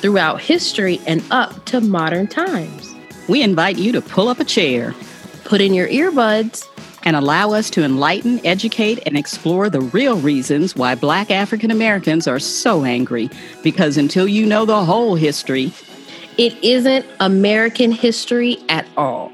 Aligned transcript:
throughout 0.00 0.40
history 0.40 1.00
and 1.06 1.22
up 1.30 1.64
to 1.66 1.80
modern 1.80 2.26
times. 2.26 2.94
We 3.28 3.42
invite 3.42 3.78
you 3.78 3.92
to 3.92 4.00
pull 4.00 4.28
up 4.28 4.40
a 4.40 4.44
chair, 4.44 4.94
put 5.44 5.60
in 5.60 5.74
your 5.74 5.88
earbuds, 5.88 6.66
and 7.04 7.16
allow 7.16 7.52
us 7.52 7.70
to 7.70 7.82
enlighten, 7.82 8.44
educate, 8.44 9.00
and 9.06 9.16
explore 9.16 9.70
the 9.70 9.80
real 9.80 10.18
reasons 10.18 10.76
why 10.76 10.94
Black 10.94 11.30
African 11.30 11.70
Americans 11.70 12.26
are 12.26 12.38
so 12.38 12.84
angry. 12.84 13.30
Because 13.62 13.96
until 13.96 14.28
you 14.28 14.44
know 14.44 14.64
the 14.64 14.84
whole 14.84 15.14
history, 15.14 15.72
it 16.36 16.62
isn't 16.62 17.06
American 17.20 17.92
history 17.92 18.58
at 18.68 18.86
all. 18.96 19.32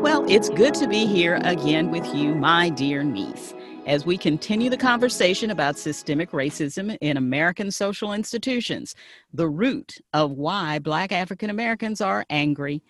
Well, 0.00 0.24
it's 0.30 0.48
good 0.50 0.74
to 0.74 0.86
be 0.86 1.06
here 1.06 1.40
again 1.42 1.90
with 1.90 2.06
you, 2.14 2.34
my 2.34 2.68
dear 2.70 3.02
niece, 3.02 3.52
as 3.88 4.06
we 4.06 4.16
continue 4.16 4.70
the 4.70 4.76
conversation 4.76 5.50
about 5.50 5.78
systemic 5.78 6.30
racism 6.30 6.96
in 7.00 7.16
American 7.16 7.70
social 7.70 8.12
institutions, 8.12 8.94
the 9.32 9.48
root 9.48 9.96
of 10.12 10.30
why 10.30 10.78
Black 10.78 11.10
African 11.10 11.50
Americans 11.50 12.00
are 12.00 12.24
angry 12.30 12.82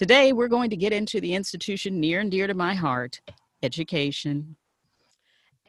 Today, 0.00 0.32
we're 0.32 0.48
going 0.48 0.70
to 0.70 0.76
get 0.76 0.94
into 0.94 1.20
the 1.20 1.34
institution 1.34 2.00
near 2.00 2.20
and 2.20 2.30
dear 2.30 2.46
to 2.46 2.54
my 2.54 2.74
heart 2.74 3.20
education. 3.62 4.56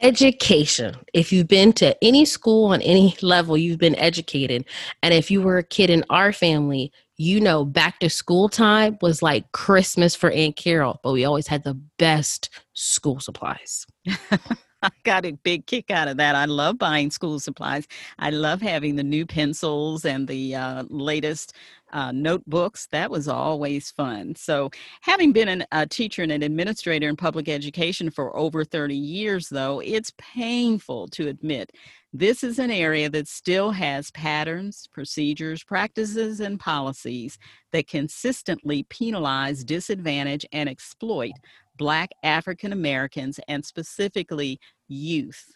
Education. 0.01 0.95
If 1.13 1.31
you've 1.31 1.47
been 1.47 1.73
to 1.73 1.95
any 2.03 2.25
school 2.25 2.71
on 2.71 2.81
any 2.81 3.15
level, 3.21 3.55
you've 3.55 3.77
been 3.77 3.95
educated. 3.97 4.65
And 5.03 5.13
if 5.13 5.29
you 5.29 5.41
were 5.41 5.59
a 5.59 5.63
kid 5.63 5.91
in 5.91 6.03
our 6.09 6.33
family, 6.33 6.91
you 7.17 7.39
know, 7.39 7.63
back 7.63 7.99
to 7.99 8.09
school 8.09 8.49
time 8.49 8.97
was 9.01 9.21
like 9.21 9.51
Christmas 9.51 10.15
for 10.15 10.31
Aunt 10.31 10.55
Carol, 10.55 10.99
but 11.03 11.11
we 11.11 11.23
always 11.23 11.45
had 11.45 11.63
the 11.63 11.75
best 11.99 12.49
school 12.73 13.19
supplies. 13.19 13.85
I 14.83 14.89
got 15.03 15.25
a 15.25 15.33
big 15.33 15.67
kick 15.67 15.91
out 15.91 16.07
of 16.07 16.17
that. 16.17 16.33
I 16.33 16.45
love 16.45 16.79
buying 16.79 17.11
school 17.11 17.39
supplies. 17.39 17.87
I 18.17 18.31
love 18.31 18.61
having 18.61 18.95
the 18.95 19.03
new 19.03 19.27
pencils 19.27 20.05
and 20.05 20.27
the 20.27 20.55
uh, 20.55 20.83
latest 20.89 21.53
uh, 21.91 22.11
notebooks. 22.11 22.87
That 22.91 23.11
was 23.11 23.27
always 23.27 23.91
fun. 23.91 24.35
So, 24.35 24.69
having 25.01 25.31
been 25.31 25.47
an, 25.47 25.65
a 25.71 25.85
teacher 25.85 26.23
and 26.23 26.31
an 26.31 26.43
administrator 26.43 27.07
in 27.09 27.15
public 27.15 27.49
education 27.49 28.09
for 28.09 28.35
over 28.35 28.63
30 28.63 28.95
years, 28.95 29.49
though, 29.49 29.79
it's 29.79 30.13
painful 30.17 31.07
to 31.09 31.27
admit 31.27 31.71
this 32.13 32.43
is 32.43 32.59
an 32.59 32.71
area 32.71 33.09
that 33.09 33.27
still 33.29 33.71
has 33.71 34.11
patterns, 34.11 34.87
procedures, 34.91 35.63
practices, 35.63 36.41
and 36.41 36.59
policies 36.59 37.37
that 37.71 37.87
consistently 37.87 38.83
penalize, 38.83 39.63
disadvantage, 39.63 40.45
and 40.51 40.67
exploit 40.67 41.31
Black 41.77 42.09
African 42.23 42.73
Americans 42.73 43.39
and 43.47 43.65
specifically 43.65 44.59
youth? 44.89 45.53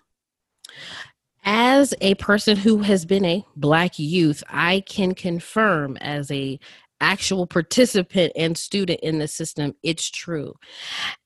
As 1.48 1.94
a 2.02 2.16
person 2.16 2.58
who 2.58 2.80
has 2.80 3.06
been 3.06 3.24
a 3.24 3.46
Black 3.56 4.00
youth, 4.00 4.44
I 4.50 4.82
can 4.88 5.14
confirm 5.14 5.96
as 5.98 6.32
a 6.32 6.60
actual 7.00 7.46
participant 7.46 8.34
and 8.36 8.58
student 8.58 9.00
in 9.02 9.20
the 9.20 9.28
system, 9.28 9.76
it's 9.84 10.10
true. 10.10 10.56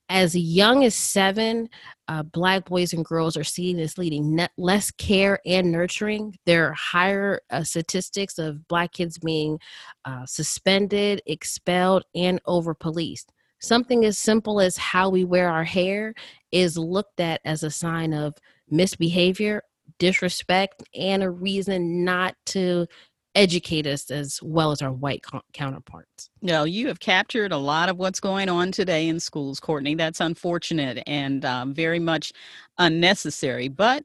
As 0.09 0.35
young 0.35 0.83
as 0.83 0.93
seven, 0.93 1.69
uh, 2.09 2.23
Black 2.23 2.65
boys 2.65 2.91
and 2.91 3.05
girls 3.05 3.37
are 3.37 3.45
seen 3.45 3.79
as 3.79 3.97
leading 3.97 4.45
less 4.57 4.91
care 4.91 5.39
and 5.45 5.71
nurturing. 5.71 6.35
There 6.45 6.67
are 6.67 6.73
higher 6.73 7.39
uh, 7.49 7.63
statistics 7.63 8.37
of 8.39 8.67
Black 8.67 8.91
kids 8.91 9.19
being 9.19 9.57
uh, 10.03 10.25
suspended, 10.25 11.21
expelled, 11.27 12.03
and 12.13 12.41
over 12.45 12.73
policed 12.73 13.31
something 13.61 14.05
as 14.05 14.17
simple 14.17 14.61
as 14.61 14.77
how 14.77 15.09
we 15.09 15.25
wear 15.25 15.49
our 15.49 15.65
hair 15.65 16.13
is 16.51 16.77
looked 16.77 17.19
at 17.19 17.41
as 17.43 17.63
a 17.63 17.69
sign 17.69 18.13
of 18.13 18.33
misbehavior, 18.69 19.61
disrespect, 19.97 20.83
and 20.95 21.23
a 21.23 21.29
reason 21.29 22.03
not 22.03 22.35
to 22.47 22.87
educate 23.35 23.85
us 23.85 24.09
as 24.09 24.41
well 24.41 24.71
as 24.71 24.81
our 24.81 24.91
white 24.91 25.23
co- 25.23 25.41
counterparts. 25.53 26.29
No, 26.41 26.63
you 26.63 26.87
have 26.87 26.99
captured 26.99 27.51
a 27.51 27.57
lot 27.57 27.89
of 27.89 27.97
what's 27.97 28.19
going 28.19 28.49
on 28.49 28.71
today 28.71 29.07
in 29.07 29.19
schools, 29.19 29.59
Courtney. 29.59 29.95
That's 29.95 30.19
unfortunate 30.19 31.03
and 31.07 31.45
um, 31.45 31.73
very 31.73 31.99
much 31.99 32.33
unnecessary, 32.77 33.67
but 33.67 34.03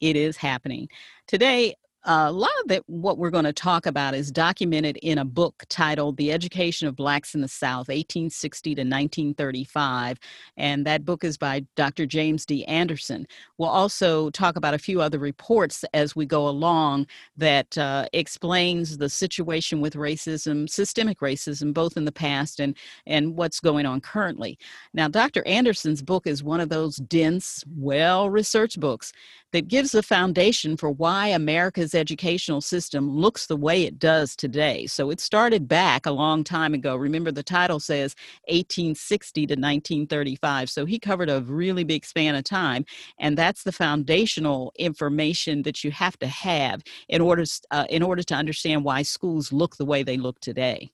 it 0.00 0.16
is 0.16 0.36
happening. 0.36 0.88
Today, 1.26 1.74
a 2.04 2.32
lot 2.32 2.50
of 2.68 2.82
what 2.86 3.16
we're 3.16 3.30
going 3.30 3.44
to 3.44 3.52
talk 3.52 3.86
about 3.86 4.14
is 4.14 4.32
documented 4.32 4.96
in 4.98 5.18
a 5.18 5.24
book 5.24 5.62
titled 5.68 6.16
The 6.16 6.32
Education 6.32 6.88
of 6.88 6.96
Blacks 6.96 7.34
in 7.34 7.40
the 7.40 7.48
South, 7.48 7.88
1860 7.88 8.74
to 8.74 8.80
1935. 8.80 10.18
And 10.56 10.84
that 10.84 11.04
book 11.04 11.22
is 11.22 11.38
by 11.38 11.64
Dr. 11.76 12.06
James 12.06 12.44
D. 12.44 12.64
Anderson. 12.64 13.26
We'll 13.56 13.68
also 13.68 14.30
talk 14.30 14.56
about 14.56 14.74
a 14.74 14.78
few 14.78 15.00
other 15.00 15.20
reports 15.20 15.84
as 15.94 16.16
we 16.16 16.26
go 16.26 16.48
along 16.48 17.06
that 17.36 17.78
uh, 17.78 18.08
explains 18.12 18.98
the 18.98 19.08
situation 19.08 19.80
with 19.80 19.94
racism, 19.94 20.68
systemic 20.68 21.20
racism, 21.20 21.72
both 21.72 21.96
in 21.96 22.04
the 22.04 22.12
past 22.12 22.58
and, 22.58 22.76
and 23.06 23.36
what's 23.36 23.60
going 23.60 23.86
on 23.86 24.00
currently. 24.00 24.58
Now, 24.92 25.06
Dr. 25.06 25.46
Anderson's 25.46 26.02
book 26.02 26.26
is 26.26 26.42
one 26.42 26.60
of 26.60 26.68
those 26.68 26.96
dense, 26.96 27.62
well 27.76 28.28
researched 28.28 28.80
books 28.80 29.12
that 29.52 29.68
gives 29.68 29.92
the 29.92 30.02
foundation 30.02 30.76
for 30.76 30.90
why 30.90 31.28
America's 31.28 31.94
educational 31.94 32.60
system 32.60 33.08
looks 33.08 33.46
the 33.46 33.56
way 33.56 33.84
it 33.84 33.98
does 33.98 34.34
today. 34.34 34.86
So 34.86 35.10
it 35.10 35.20
started 35.20 35.68
back 35.68 36.06
a 36.06 36.10
long 36.10 36.42
time 36.42 36.74
ago. 36.74 36.96
Remember, 36.96 37.30
the 37.30 37.42
title 37.42 37.78
says 37.78 38.14
1860 38.48 39.46
to 39.46 39.52
1935. 39.52 40.70
So 40.70 40.84
he 40.84 40.98
covered 40.98 41.30
a 41.30 41.42
really 41.42 41.84
big 41.84 42.04
span 42.04 42.34
of 42.34 42.44
time. 42.44 42.84
And 43.18 43.36
that's 43.36 43.62
the 43.62 43.72
foundational 43.72 44.72
information 44.78 45.62
that 45.62 45.84
you 45.84 45.90
have 45.90 46.18
to 46.20 46.26
have 46.26 46.82
in 47.08 47.20
order, 47.20 47.44
uh, 47.70 47.86
in 47.90 48.02
order 48.02 48.22
to 48.22 48.34
understand 48.34 48.84
why 48.84 49.02
schools 49.02 49.52
look 49.52 49.76
the 49.76 49.84
way 49.84 50.02
they 50.02 50.16
look 50.16 50.40
today. 50.40 50.90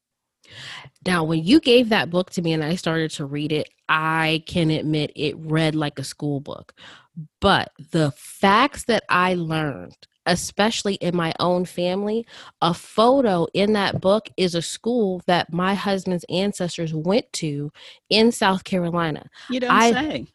Now, 1.06 1.24
when 1.24 1.44
you 1.44 1.60
gave 1.60 1.88
that 1.90 2.10
book 2.10 2.30
to 2.30 2.42
me 2.42 2.52
and 2.52 2.64
I 2.64 2.74
started 2.74 3.10
to 3.12 3.24
read 3.24 3.52
it, 3.52 3.68
I 3.88 4.42
can 4.46 4.70
admit 4.70 5.12
it 5.14 5.36
read 5.38 5.74
like 5.74 5.98
a 5.98 6.04
school 6.04 6.40
book. 6.40 6.74
But 7.40 7.72
the 7.90 8.12
facts 8.16 8.84
that 8.84 9.04
I 9.08 9.34
learned, 9.34 9.96
especially 10.26 10.94
in 10.94 11.16
my 11.16 11.32
own 11.40 11.64
family, 11.64 12.26
a 12.60 12.74
photo 12.74 13.46
in 13.54 13.72
that 13.72 14.00
book 14.00 14.28
is 14.36 14.54
a 14.54 14.62
school 14.62 15.22
that 15.26 15.52
my 15.52 15.74
husband's 15.74 16.24
ancestors 16.28 16.94
went 16.94 17.32
to 17.34 17.72
in 18.10 18.30
South 18.30 18.64
Carolina. 18.64 19.28
You 19.50 19.60
don't 19.60 19.70
I, 19.70 19.92
say. 19.92 20.26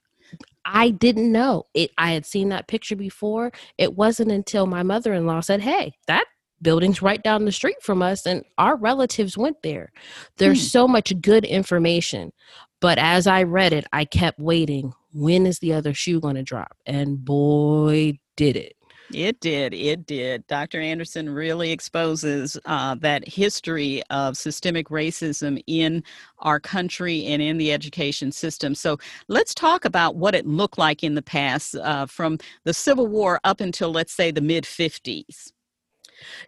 I 0.65 0.89
didn't 0.89 1.31
know 1.31 1.67
it. 1.73 1.91
I 1.97 2.13
had 2.13 2.25
seen 2.25 2.49
that 2.49 2.67
picture 2.67 2.95
before. 2.95 3.51
It 3.77 3.95
wasn't 3.95 4.31
until 4.31 4.65
my 4.65 4.83
mother 4.83 5.13
in 5.13 5.25
law 5.25 5.41
said, 5.41 5.61
Hey, 5.61 5.93
that 6.07 6.25
building's 6.61 7.01
right 7.01 7.21
down 7.21 7.45
the 7.45 7.51
street 7.51 7.81
from 7.81 8.01
us, 8.01 8.25
and 8.25 8.43
our 8.57 8.75
relatives 8.77 9.37
went 9.37 9.61
there. 9.61 9.91
There's 10.37 10.61
hmm. 10.61 10.67
so 10.67 10.87
much 10.87 11.13
good 11.21 11.45
information. 11.45 12.31
But 12.79 12.97
as 12.97 13.27
I 13.27 13.43
read 13.43 13.73
it, 13.73 13.85
I 13.93 14.05
kept 14.05 14.39
waiting. 14.39 14.93
When 15.13 15.45
is 15.45 15.59
the 15.59 15.73
other 15.73 15.93
shoe 15.93 16.19
going 16.19 16.35
to 16.35 16.43
drop? 16.43 16.75
And 16.85 17.23
boy, 17.23 18.19
did 18.35 18.55
it. 18.57 18.75
It 19.13 19.39
did. 19.39 19.73
It 19.73 20.05
did. 20.07 20.47
Dr. 20.47 20.79
Anderson 20.79 21.29
really 21.29 21.71
exposes 21.71 22.57
uh, 22.65 22.95
that 22.95 23.27
history 23.27 24.01
of 24.09 24.35
systemic 24.35 24.89
racism 24.89 25.61
in 25.67 26.03
our 26.39 26.59
country 26.59 27.25
and 27.25 27.41
in 27.41 27.57
the 27.57 27.71
education 27.71 28.31
system. 28.31 28.73
So 28.73 28.97
let's 29.27 29.53
talk 29.53 29.85
about 29.85 30.15
what 30.15 30.33
it 30.33 30.47
looked 30.47 30.77
like 30.77 31.03
in 31.03 31.15
the 31.15 31.21
past 31.21 31.75
uh, 31.75 32.07
from 32.07 32.39
the 32.63 32.73
Civil 32.73 33.07
War 33.07 33.39
up 33.43 33.61
until, 33.61 33.91
let's 33.91 34.13
say, 34.13 34.31
the 34.31 34.41
mid 34.41 34.63
50s. 34.63 35.51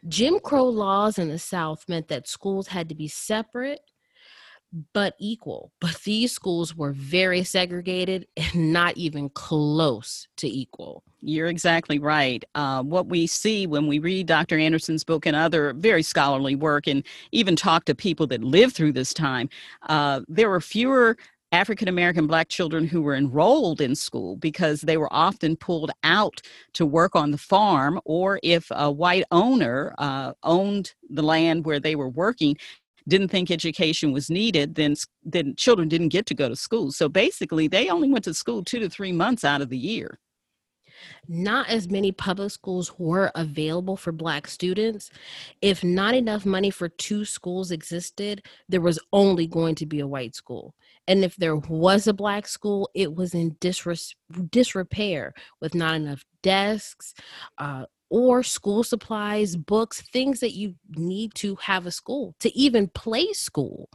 Jim 0.08 0.40
Crow 0.40 0.66
laws 0.66 1.20
in 1.20 1.30
the 1.30 1.40
South 1.40 1.86
meant 1.88 2.08
that 2.08 2.28
schools 2.28 2.68
had 2.68 2.90
to 2.90 2.96
be 2.96 3.08
separate 3.08 3.82
but 4.94 5.16
equal. 5.20 5.72
But 5.80 5.96
these 6.04 6.32
schools 6.32 6.76
were 6.76 6.92
very 6.92 7.44
segregated 7.44 8.28
and 8.38 8.74
not 8.74 8.98
even 8.98 9.30
close 9.30 10.28
to 10.38 10.48
equal. 10.48 11.04
You're 11.22 11.48
exactly 11.48 11.98
right. 11.98 12.44
Uh, 12.54 12.84
what 12.84 13.08
we 13.08 13.26
see 13.26 13.66
when 13.66 13.88
we 13.88 14.00
read 14.00 14.28
Dr. 14.28 14.60
Anderson's 14.60 15.04
book 15.04 15.26
and 15.26 15.36
other 15.36 15.74
very 15.74 16.04
scholarly 16.04 16.56
work, 16.56 16.88
and 16.88 17.04
even 17.32 17.56
talk 17.56 17.86
to 17.86 17.96
people 17.96 18.28
that 18.28 18.44
lived 18.44 18.76
through 18.76 18.92
this 18.92 19.14
time, 19.14 19.50
uh, 19.90 20.22
there 20.28 20.50
were 20.50 20.62
fewer 20.62 21.18
African 21.52 21.88
American 21.88 22.28
black 22.28 22.50
children 22.50 22.86
who 22.86 23.02
were 23.02 23.16
enrolled 23.16 23.80
in 23.80 23.96
school 23.96 24.36
because 24.36 24.82
they 24.82 24.98
were 24.98 25.12
often 25.12 25.56
pulled 25.56 25.92
out 26.04 26.42
to 26.74 26.86
work 26.86 27.16
on 27.16 27.32
the 27.32 27.38
farm, 27.38 28.00
or 28.04 28.40
if 28.44 28.68
a 28.72 28.92
white 28.92 29.24
owner 29.32 29.96
uh, 29.98 30.34
owned 30.44 30.94
the 31.10 31.24
land 31.24 31.66
where 31.66 31.80
they 31.80 31.96
were 31.96 32.10
working, 32.10 32.58
didn't 33.08 33.30
think 33.30 33.52
education 33.52 34.12
was 34.12 34.30
needed, 34.30 34.76
then 34.76 34.96
then 35.24 35.56
children 35.56 35.88
didn't 35.88 36.10
get 36.10 36.26
to 36.28 36.34
go 36.34 36.50
to 36.50 36.56
school. 36.56 36.92
So 36.92 37.08
basically, 37.10 37.68
they 37.68 37.90
only 37.90 38.10
went 38.10 38.26
to 38.26 38.34
school 38.34 38.64
two 38.64 38.80
to 38.80 38.90
three 38.90 39.12
months 39.12 39.44
out 39.44 39.62
of 39.62 39.70
the 39.70 39.78
year 39.78 40.20
not 41.28 41.70
as 41.70 41.90
many 41.90 42.12
public 42.12 42.52
schools 42.52 42.98
were 42.98 43.32
available 43.36 43.98
for 43.98 44.12
black 44.12 44.48
students. 44.48 45.10
If 45.62 45.84
not 45.84 46.16
enough 46.16 46.46
money 46.46 46.70
for 46.70 46.90
two 46.90 47.26
schools 47.26 47.72
existed, 47.72 48.46
there 48.70 48.82
was 48.82 49.00
only 49.12 49.48
going 49.48 49.76
to 49.76 49.86
be 49.86 50.00
a 50.00 50.08
white 50.08 50.36
school. 50.36 50.76
And 51.08 51.24
if 51.24 51.36
there 51.36 51.56
was 51.56 52.08
a 52.08 52.14
black 52.14 52.48
school, 52.48 52.90
it 52.94 53.14
was 53.14 53.34
in 53.34 53.56
disrepair 53.60 55.34
with 55.62 55.76
not 55.76 55.96
enough 55.96 56.24
desks, 56.42 57.14
uh, 57.58 57.86
or 58.10 58.44
school 58.44 58.84
supplies, 58.84 59.56
books, 59.56 60.02
things 60.02 60.40
that 60.40 60.54
you 60.54 60.76
need 60.96 61.34
to 61.36 61.56
have 61.56 61.86
a 61.86 61.92
school 61.92 62.36
to 62.40 62.56
even 62.58 62.88
play 62.88 63.32
school. 63.34 63.90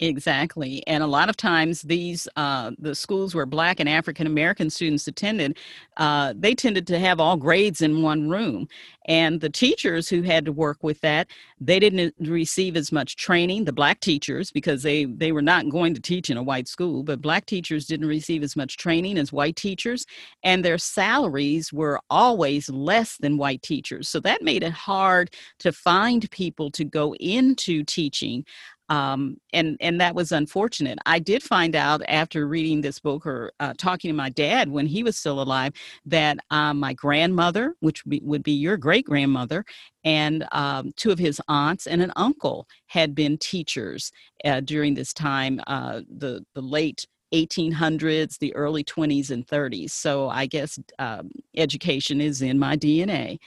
Exactly. 0.00 0.84
And 0.88 1.04
a 1.04 1.06
lot 1.06 1.28
of 1.28 1.36
times 1.36 1.82
these 1.82 2.26
uh, 2.34 2.72
the 2.78 2.96
schools 2.96 3.32
where 3.32 3.46
black 3.46 3.78
and 3.78 3.88
African 3.88 4.26
American 4.26 4.68
students 4.68 5.06
attended, 5.06 5.56
uh, 5.98 6.34
they 6.36 6.54
tended 6.54 6.88
to 6.88 6.98
have 6.98 7.20
all 7.20 7.36
grades 7.36 7.80
in 7.80 8.02
one 8.02 8.28
room. 8.28 8.66
And 9.06 9.40
the 9.40 9.50
teachers 9.50 10.08
who 10.08 10.22
had 10.22 10.44
to 10.46 10.52
work 10.52 10.82
with 10.82 11.00
that, 11.00 11.28
they 11.60 11.78
didn't 11.78 12.14
receive 12.18 12.76
as 12.76 12.90
much 12.92 13.16
training, 13.16 13.64
the 13.64 13.72
black 13.72 14.00
teachers, 14.00 14.50
because 14.50 14.82
they, 14.82 15.04
they 15.04 15.32
were 15.32 15.42
not 15.42 15.68
going 15.68 15.94
to 15.94 16.00
teach 16.00 16.30
in 16.30 16.36
a 16.36 16.42
white 16.42 16.68
school, 16.68 17.02
but 17.02 17.22
black 17.22 17.46
teachers 17.46 17.86
didn't 17.86 18.08
receive 18.08 18.42
as 18.42 18.56
much 18.56 18.76
training 18.76 19.18
as 19.18 19.32
white 19.32 19.56
teachers. 19.56 20.06
And 20.42 20.64
their 20.64 20.78
salaries 20.78 21.72
were 21.72 22.00
always 22.10 22.68
less 22.68 23.16
than 23.18 23.38
white 23.38 23.62
teachers. 23.62 24.08
So 24.08 24.20
that 24.20 24.42
made 24.42 24.62
it 24.62 24.72
hard 24.72 25.30
to 25.60 25.72
find 25.72 26.30
people 26.30 26.70
to 26.72 26.84
go 26.84 27.14
into 27.14 27.84
teaching 27.84 28.44
um, 28.88 29.38
and 29.52 29.76
and 29.80 30.00
that 30.00 30.14
was 30.14 30.30
unfortunate. 30.30 30.98
I 31.06 31.18
did 31.18 31.42
find 31.42 31.74
out 31.74 32.02
after 32.06 32.46
reading 32.46 32.82
this 32.82 32.98
book 32.98 33.26
or 33.26 33.50
uh, 33.58 33.72
talking 33.78 34.10
to 34.10 34.14
my 34.14 34.28
dad 34.28 34.70
when 34.70 34.86
he 34.86 35.02
was 35.02 35.16
still 35.16 35.40
alive 35.40 35.72
that 36.04 36.38
um, 36.50 36.80
my 36.80 36.92
grandmother, 36.92 37.74
which 37.80 38.04
would 38.04 38.10
be, 38.10 38.20
would 38.22 38.42
be 38.42 38.52
your 38.52 38.76
great 38.76 38.93
grandmother, 39.02 39.64
and 40.04 40.46
um, 40.52 40.92
two 40.96 41.10
of 41.10 41.18
his 41.18 41.40
aunts 41.48 41.86
and 41.86 42.02
an 42.02 42.12
uncle 42.16 42.66
had 42.86 43.14
been 43.14 43.38
teachers 43.38 44.10
uh, 44.44 44.60
during 44.60 44.94
this 44.94 45.12
time, 45.12 45.60
uh, 45.66 46.00
the 46.08 46.44
the 46.54 46.62
late 46.62 47.06
1800s, 47.32 48.38
the 48.38 48.54
early 48.54 48.84
20s 48.84 49.30
and 49.30 49.46
30s. 49.46 49.90
So 49.90 50.28
I 50.28 50.46
guess 50.46 50.78
um, 50.98 51.32
education 51.56 52.20
is 52.20 52.42
in 52.42 52.58
my 52.58 52.76
DNA. 52.76 53.38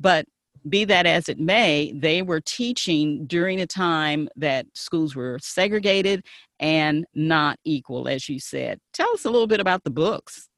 But 0.00 0.26
be 0.68 0.84
that 0.86 1.04
as 1.04 1.28
it 1.28 1.38
may, 1.38 1.92
they 1.94 2.22
were 2.22 2.40
teaching 2.40 3.26
during 3.26 3.60
a 3.60 3.66
time 3.66 4.28
that 4.36 4.66
schools 4.74 5.14
were 5.14 5.38
segregated 5.42 6.24
and 6.58 7.04
not 7.14 7.58
equal, 7.64 8.08
as 8.08 8.28
you 8.28 8.40
said. 8.40 8.80
Tell 8.94 9.10
us 9.12 9.26
a 9.26 9.30
little 9.30 9.46
bit 9.46 9.60
about 9.60 9.84
the 9.84 9.90
books. 9.90 10.48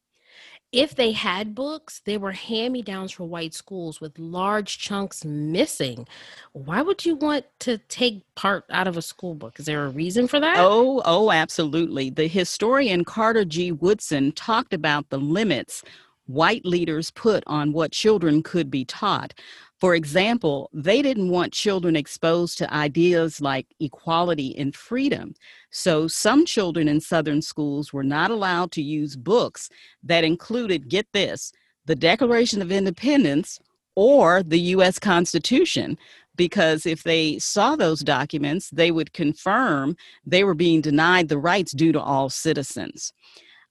If 0.73 0.95
they 0.95 1.13
had 1.13 1.55
books, 1.55 2.03
they 2.05 2.19
were 2.19 2.33
hand 2.33 2.73
me 2.73 2.83
downs 2.83 3.13
for 3.13 3.25
white 3.25 3.55
schools 3.55 4.01
with 4.01 4.19
large 4.19 4.79
chunks 4.79 5.25
missing. 5.25 6.07
Why 6.53 6.83
would 6.83 7.07
you 7.07 7.15
want 7.15 7.47
to 7.61 7.79
take 7.79 8.25
part 8.35 8.65
out 8.71 8.89
of 8.89 8.97
a 8.97 9.03
school 9.03 9.35
book? 9.35 9.59
Is 9.59 9.67
there 9.67 9.87
a 9.87 9.91
reason 9.91 10.27
for 10.27 10.41
that? 10.41 10.57
Oh, 10.59 11.03
oh, 11.05 11.31
absolutely. 11.31 12.11
The 12.11 12.27
historian 12.27 13.05
Carter 13.05 13.45
G. 13.45 13.73
Woodson 13.73 14.33
talked 14.33 14.75
about 14.75 15.09
the 15.09 15.19
limits 15.19 15.83
white 16.27 16.65
leaders 16.65 17.11
put 17.13 17.45
on 17.47 17.73
what 17.73 17.93
children 17.93 18.43
could 18.43 18.71
be 18.71 18.85
taught. 18.85 19.33
For 19.79 19.95
example, 19.95 20.71
they 20.73 21.03
didn't 21.03 21.29
want 21.29 21.53
children 21.53 21.97
exposed 21.97 22.57
to 22.59 22.73
ideas 22.73 23.41
like 23.43 23.67
equality 23.79 24.57
and 24.57 24.75
freedom. 24.75 25.35
So 25.71 26.09
some 26.09 26.47
children 26.47 26.89
in 26.89 27.01
Southern 27.01 27.43
schools 27.43 27.93
were 27.93 28.05
not 28.05 28.31
allowed 28.31 28.73
to 28.73 28.83
use 28.83 29.17
books 29.17 29.69
that 30.03 30.25
included, 30.25 30.89
get 30.89 31.07
this, 31.13 31.53
the 31.85 31.95
Declaration 31.95 32.63
of 32.63 32.73
Independence 32.73 33.61
or 33.95 34.43
the 34.43 34.61
US 34.61 34.99
Constitution, 34.99 35.99
because 36.37 36.87
if 36.87 37.03
they 37.03 37.39
saw 37.39 37.77
those 37.77 38.01
documents, 38.01 38.71
they 38.71 38.91
would 38.91 39.13
confirm 39.13 39.97
they 40.25 40.45
were 40.45 40.55
being 40.55 40.81
denied 40.81 41.29
the 41.29 41.39
rights 41.39 41.73
due 41.73 41.93
to 41.93 42.01
all 42.01 42.31
citizens. 42.31 43.13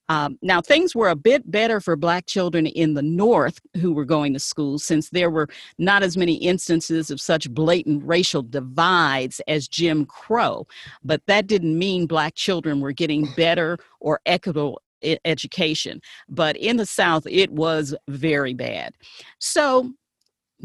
Um, 0.10 0.38
now, 0.42 0.62
things 0.62 0.96
were 0.96 1.10
a 1.10 1.16
bit 1.16 1.50
better 1.50 1.80
for 1.80 1.96
Black 1.96 2.28
children 2.28 2.68
in 2.68 2.94
the 2.94 3.02
North 3.02 3.60
who 3.78 3.94
were 3.94 4.06
going 4.06 4.34
to 4.34 4.40
school 4.40 4.78
since 4.78 5.10
there 5.10 5.32
were 5.32 5.48
not 5.78 6.04
as 6.04 6.16
many 6.16 6.36
instances 6.36 7.10
of 7.10 7.20
such 7.20 7.50
blatant 7.50 8.04
racial 8.06 8.44
divides 8.44 9.42
as 9.48 9.68
Jim 9.68 10.06
Crow. 10.06 10.68
But 11.04 11.22
that 11.28 11.48
didn't 11.48 11.78
mean 11.78 12.06
Black 12.06 12.36
children 12.36 12.82
were 12.82 12.92
getting 12.92 13.28
better 13.36 13.78
or 14.00 14.20
equitable 14.26 14.82
education. 15.26 16.02
But 16.30 16.56
in 16.58 16.78
the 16.78 16.86
South, 16.86 17.26
it 17.28 17.52
was 17.52 17.96
very 18.08 18.54
bad. 18.54 18.94
So, 19.40 19.94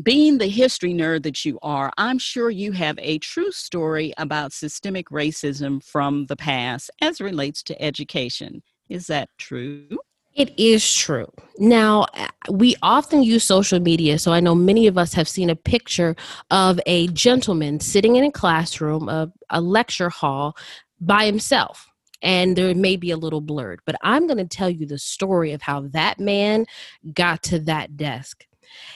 being 0.02 0.38
the 0.38 0.46
history 0.46 0.94
nerd 0.94 1.24
that 1.24 1.44
you 1.44 1.58
are, 1.62 1.90
I'm 1.98 2.18
sure 2.18 2.48
you 2.48 2.72
have 2.72 2.98
a 3.00 3.18
true 3.18 3.50
story 3.50 4.14
about 4.18 4.52
systemic 4.52 5.08
racism 5.10 5.82
from 5.84 6.26
the 6.26 6.36
past 6.36 6.90
as 7.02 7.20
relates 7.20 7.62
to 7.64 7.82
education. 7.82 8.62
Is 8.90 9.06
that 9.06 9.28
true? 9.38 9.86
It 10.34 10.58
is 10.58 10.94
true. 10.94 11.30
Now, 11.58 12.06
uh, 12.14 12.28
we 12.50 12.76
often 12.82 13.22
use 13.22 13.44
social 13.44 13.80
media, 13.80 14.18
so 14.18 14.32
I 14.32 14.40
know 14.40 14.54
many 14.54 14.86
of 14.86 14.98
us 14.98 15.12
have 15.14 15.28
seen 15.28 15.48
a 15.48 15.56
picture 15.56 16.16
of 16.50 16.80
a 16.86 17.06
gentleman 17.08 17.80
sitting 17.80 18.16
in 18.16 18.24
a 18.24 18.32
classroom, 18.32 19.08
a, 19.08 19.32
a 19.48 19.60
lecture 19.60 20.10
hall 20.10 20.56
by 21.00 21.24
himself. 21.24 21.86
And 22.22 22.54
there 22.54 22.74
may 22.74 22.96
be 22.96 23.12
a 23.12 23.16
little 23.16 23.40
blurred, 23.40 23.80
but 23.86 23.96
I'm 24.02 24.26
going 24.26 24.38
to 24.38 24.44
tell 24.44 24.68
you 24.68 24.86
the 24.86 24.98
story 24.98 25.52
of 25.52 25.62
how 25.62 25.82
that 25.92 26.20
man 26.20 26.66
got 27.14 27.42
to 27.44 27.58
that 27.60 27.96
desk. 27.96 28.44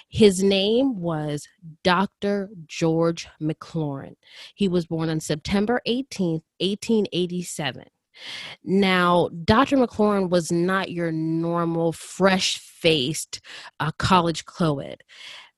His 0.09 0.43
name 0.43 1.01
was 1.01 1.49
Dr. 1.83 2.51
George 2.67 3.27
McLaurin. 3.41 4.15
He 4.55 4.69
was 4.69 4.87
born 4.87 5.09
on 5.09 5.21
September 5.21 5.81
18th, 5.87 6.43
1887. 6.61 7.85
Now, 8.65 9.29
Dr. 9.45 9.77
McLaurin 9.77 10.31
was 10.31 10.51
not 10.51 10.91
your 10.91 11.13
normal 11.13 11.93
fresh 11.93 12.59
faced 12.59 13.41
uh, 13.81 13.93
college 13.99 14.45
co. 14.45 14.83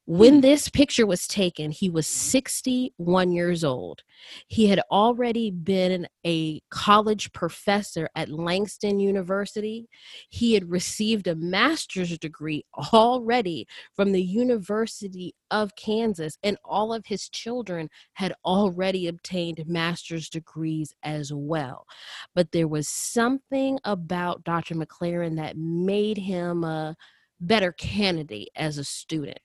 When 0.09 0.35
hmm. 0.35 0.41
this 0.41 0.69
picture 0.69 1.05
was 1.05 1.27
taken, 1.27 1.73
he 1.73 1.91
was 1.91 2.07
61 2.07 3.33
years 3.33 3.65
old. 3.65 4.03
He 4.47 4.69
had 4.69 4.81
already 4.89 5.51
been 5.51 6.07
a 6.25 6.61
college 6.71 7.33
professor 7.33 8.09
at 8.15 8.29
Langston 8.29 9.01
University. 9.01 9.89
He 10.29 10.55
had 10.55 10.71
received 10.71 11.27
a 11.27 11.35
master's 11.35 12.17
degree 12.19 12.65
already 12.93 13.67
from 13.97 14.13
the 14.13 14.23
University 14.23 15.35
of 15.51 15.75
Kansas, 15.75 16.39
and 16.45 16.57
all 16.65 16.93
of 16.93 17.07
his 17.07 17.29
children 17.29 17.89
had 18.13 18.33
already 18.45 19.09
obtained 19.09 19.65
master's 19.67 20.29
degrees 20.29 20.95
as 21.03 21.33
well. 21.35 21.85
But 22.33 22.53
there 22.53 22.69
was 22.69 22.89
something 22.89 23.81
about 23.83 24.45
Dr. 24.45 24.77
McLaurin 24.77 25.37
that 25.37 25.57
made 25.57 26.19
him 26.19 26.63
a 26.63 26.95
better 27.41 27.73
candidate 27.73 28.51
as 28.55 28.79
a 28.79 28.85
student. 28.85 29.39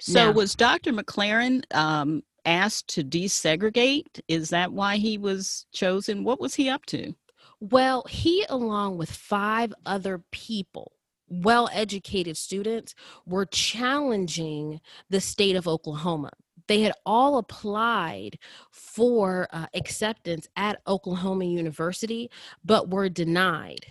So 0.00 0.26
now, 0.26 0.32
was 0.32 0.54
Dr. 0.54 0.92
McLaurin 0.92 1.62
um, 1.74 2.22
asked 2.44 2.88
to 2.94 3.04
desegregate? 3.04 4.20
Is 4.28 4.50
that 4.50 4.72
why 4.72 4.96
he 4.96 5.18
was 5.18 5.66
chosen? 5.72 6.24
What 6.24 6.40
was 6.40 6.54
he 6.54 6.68
up 6.68 6.86
to? 6.86 7.14
Well, 7.60 8.04
he, 8.08 8.44
along 8.48 8.98
with 8.98 9.10
five 9.10 9.74
other 9.84 10.22
people, 10.30 10.92
well 11.28 11.68
educated 11.72 12.36
students, 12.36 12.94
were 13.26 13.46
challenging 13.46 14.80
the 15.10 15.20
state 15.20 15.56
of 15.56 15.68
Oklahoma. 15.68 16.30
They 16.68 16.82
had 16.82 16.92
all 17.04 17.38
applied 17.38 18.38
for 18.70 19.48
uh, 19.52 19.66
acceptance 19.74 20.46
at 20.56 20.80
Oklahoma 20.86 21.46
University, 21.46 22.30
but 22.64 22.90
were 22.90 23.08
denied. 23.08 23.86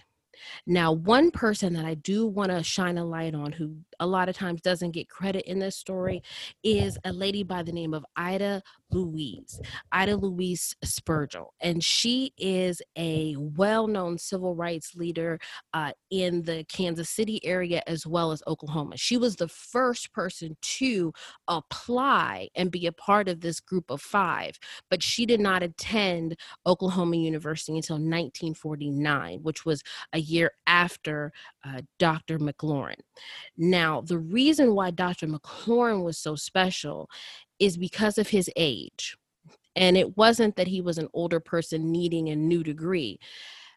Now, 0.65 0.91
one 0.91 1.31
person 1.31 1.73
that 1.73 1.85
I 1.85 1.95
do 1.95 2.25
want 2.25 2.51
to 2.51 2.63
shine 2.63 2.97
a 2.97 3.05
light 3.05 3.33
on 3.33 3.51
who 3.51 3.77
a 3.99 4.07
lot 4.07 4.29
of 4.29 4.35
times 4.35 4.61
doesn't 4.61 4.91
get 4.91 5.09
credit 5.09 5.49
in 5.49 5.59
this 5.59 5.75
story 5.75 6.21
is 6.63 6.97
a 7.05 7.13
lady 7.13 7.43
by 7.43 7.63
the 7.63 7.71
name 7.71 7.93
of 7.93 8.05
Ida 8.15 8.61
Louise, 8.91 9.59
Ida 9.91 10.15
Louise 10.15 10.75
Sipuel. 10.85 11.47
And 11.59 11.83
she 11.83 12.33
is 12.37 12.81
a 12.97 13.35
well 13.37 13.87
known 13.87 14.17
civil 14.17 14.55
rights 14.55 14.95
leader 14.95 15.39
uh, 15.73 15.91
in 16.09 16.43
the 16.43 16.63
Kansas 16.65 17.09
City 17.09 17.43
area 17.45 17.81
as 17.87 18.05
well 18.07 18.31
as 18.31 18.43
Oklahoma. 18.47 18.97
She 18.97 19.17
was 19.17 19.35
the 19.35 19.47
first 19.47 20.13
person 20.13 20.55
to 20.61 21.13
apply 21.47 22.49
and 22.55 22.71
be 22.71 22.87
a 22.87 22.91
part 22.91 23.27
of 23.27 23.41
this 23.41 23.59
group 23.59 23.89
of 23.89 24.01
five, 24.01 24.57
but 24.89 25.03
she 25.03 25.25
did 25.25 25.39
not 25.39 25.63
attend 25.63 26.37
Oklahoma 26.65 27.17
University 27.17 27.75
until 27.75 27.95
1949, 27.95 29.39
which 29.41 29.65
was 29.65 29.83
a 30.13 30.19
year 30.19 30.51
after 30.65 31.31
uh, 31.65 31.81
Dr. 31.99 32.39
McLaurin. 32.39 32.99
Now, 33.57 33.86
the 34.05 34.19
reason 34.19 34.75
why 34.75 34.91
Dr. 34.91 35.27
McLaurin 35.27 36.03
was 36.03 36.17
so 36.17 36.35
special 36.35 37.09
is 37.59 37.77
because 37.77 38.17
of 38.17 38.27
his 38.27 38.49
age. 38.55 39.17
And 39.75 39.95
it 39.95 40.17
wasn't 40.17 40.55
that 40.55 40.67
he 40.67 40.81
was 40.81 40.97
an 40.97 41.07
older 41.13 41.39
person 41.39 41.91
needing 41.91 42.29
a 42.29 42.35
new 42.35 42.63
degree. 42.63 43.19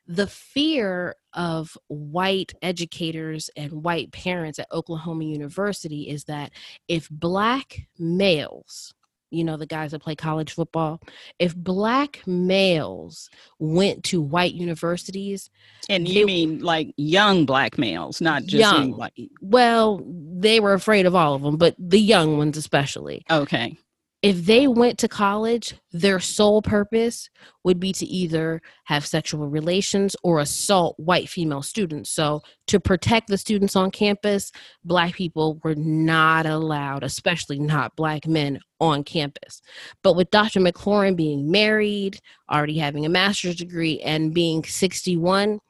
The 0.07 0.27
fear 0.27 1.15
of 1.35 1.77
white 1.89 2.53
educators 2.63 3.51
and 3.57 3.85
white 3.85 4.11
parents 4.13 4.59
at 4.59 4.73
Oklahoma 4.73 5.25
University 5.25 6.09
is 6.09 6.25
that 6.25 6.53
if 6.89 7.09
black 7.11 7.87
males, 7.99 8.95
you 9.31 9.45
know, 9.45 9.57
the 9.57 9.67
guys 9.67 9.93
that 9.93 10.03
play 10.03 10.15
college 10.15 10.53
football, 10.53 11.01
if 11.39 11.55
black 11.55 12.21
males 12.27 13.31
went 13.59 14.05
to 14.05 14.21
white 14.21 14.55
universities. 14.55 15.51
And 15.89 16.09
you 16.09 16.15
they, 16.15 16.25
mean 16.25 16.61
like 16.61 16.93
young 16.97 17.47
black 17.47 17.79
males, 17.79 18.21
not 18.21 18.43
just 18.43 18.61
young. 18.61 18.97
White. 18.97 19.31
Well, 19.41 20.03
they 20.07 20.61
were 20.61 20.75
afraid 20.75 21.07
of 21.07 21.15
all 21.15 21.35
of 21.35 21.43
them, 21.43 21.57
but 21.57 21.75
the 21.79 22.01
young 22.01 22.39
ones 22.39 22.57
especially. 22.57 23.25
Okay 23.31 23.77
if 24.23 24.45
they 24.45 24.69
went 24.69 24.99
to 24.99 25.09
college, 25.09 25.75
their 25.93 26.21
sole 26.21 26.61
purpose 26.61 27.31
would 27.65 27.81
be 27.81 27.93
to 27.95 28.05
either 28.05 28.61
have 28.85 29.07
sexual 29.07 29.49
relations 29.49 30.15
or 30.23 30.41
assault 30.41 30.95
white 30.99 31.29
female 31.29 31.63
students. 31.63 32.11
So, 32.11 32.43
to 32.67 32.79
protect 32.79 33.29
the 33.29 33.39
students 33.39 33.77
on 33.77 33.91
campus, 33.91 34.53
black 34.85 35.15
people 35.15 35.59
were 35.65 35.75
not 35.75 36.45
allowed, 36.45 37.03
especially 37.03 37.59
not 37.59 37.97
black 37.97 38.27
men, 38.27 38.61
on 38.79 39.05
campus. 39.05 39.63
But 40.03 40.17
with 40.17 40.31
Dr. 40.31 40.61
McLaurin 40.61 41.17
being 41.17 41.51
married, 41.51 42.21
already 42.51 42.79
having 42.79 43.07
a 43.07 43.11
master's 43.11 43.57
degree, 43.57 44.01
and 44.01 44.35
being 44.35 44.65
61, 44.65 45.61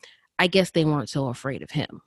I 0.40 0.47
guess 0.49 0.71
they 0.71 0.85
weren't 0.85 1.09
so 1.09 1.28
afraid 1.28 1.62
of 1.62 1.71
him. 1.71 2.02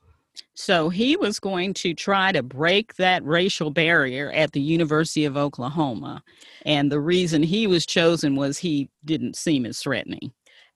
So 0.55 0.89
he 0.89 1.15
was 1.15 1.39
going 1.39 1.73
to 1.75 1.93
try 1.93 2.31
to 2.31 2.43
break 2.43 2.95
that 2.95 3.23
racial 3.25 3.71
barrier 3.71 4.31
at 4.31 4.51
the 4.51 4.61
University 4.61 5.25
of 5.25 5.35
Oklahoma. 5.35 6.23
And 6.65 6.91
the 6.91 6.99
reason 6.99 7.41
he 7.41 7.65
was 7.65 7.85
chosen 7.85 8.35
was 8.35 8.57
he 8.57 8.89
didn't 9.03 9.35
seem 9.35 9.65
as 9.65 9.79
threatening. 9.79 10.31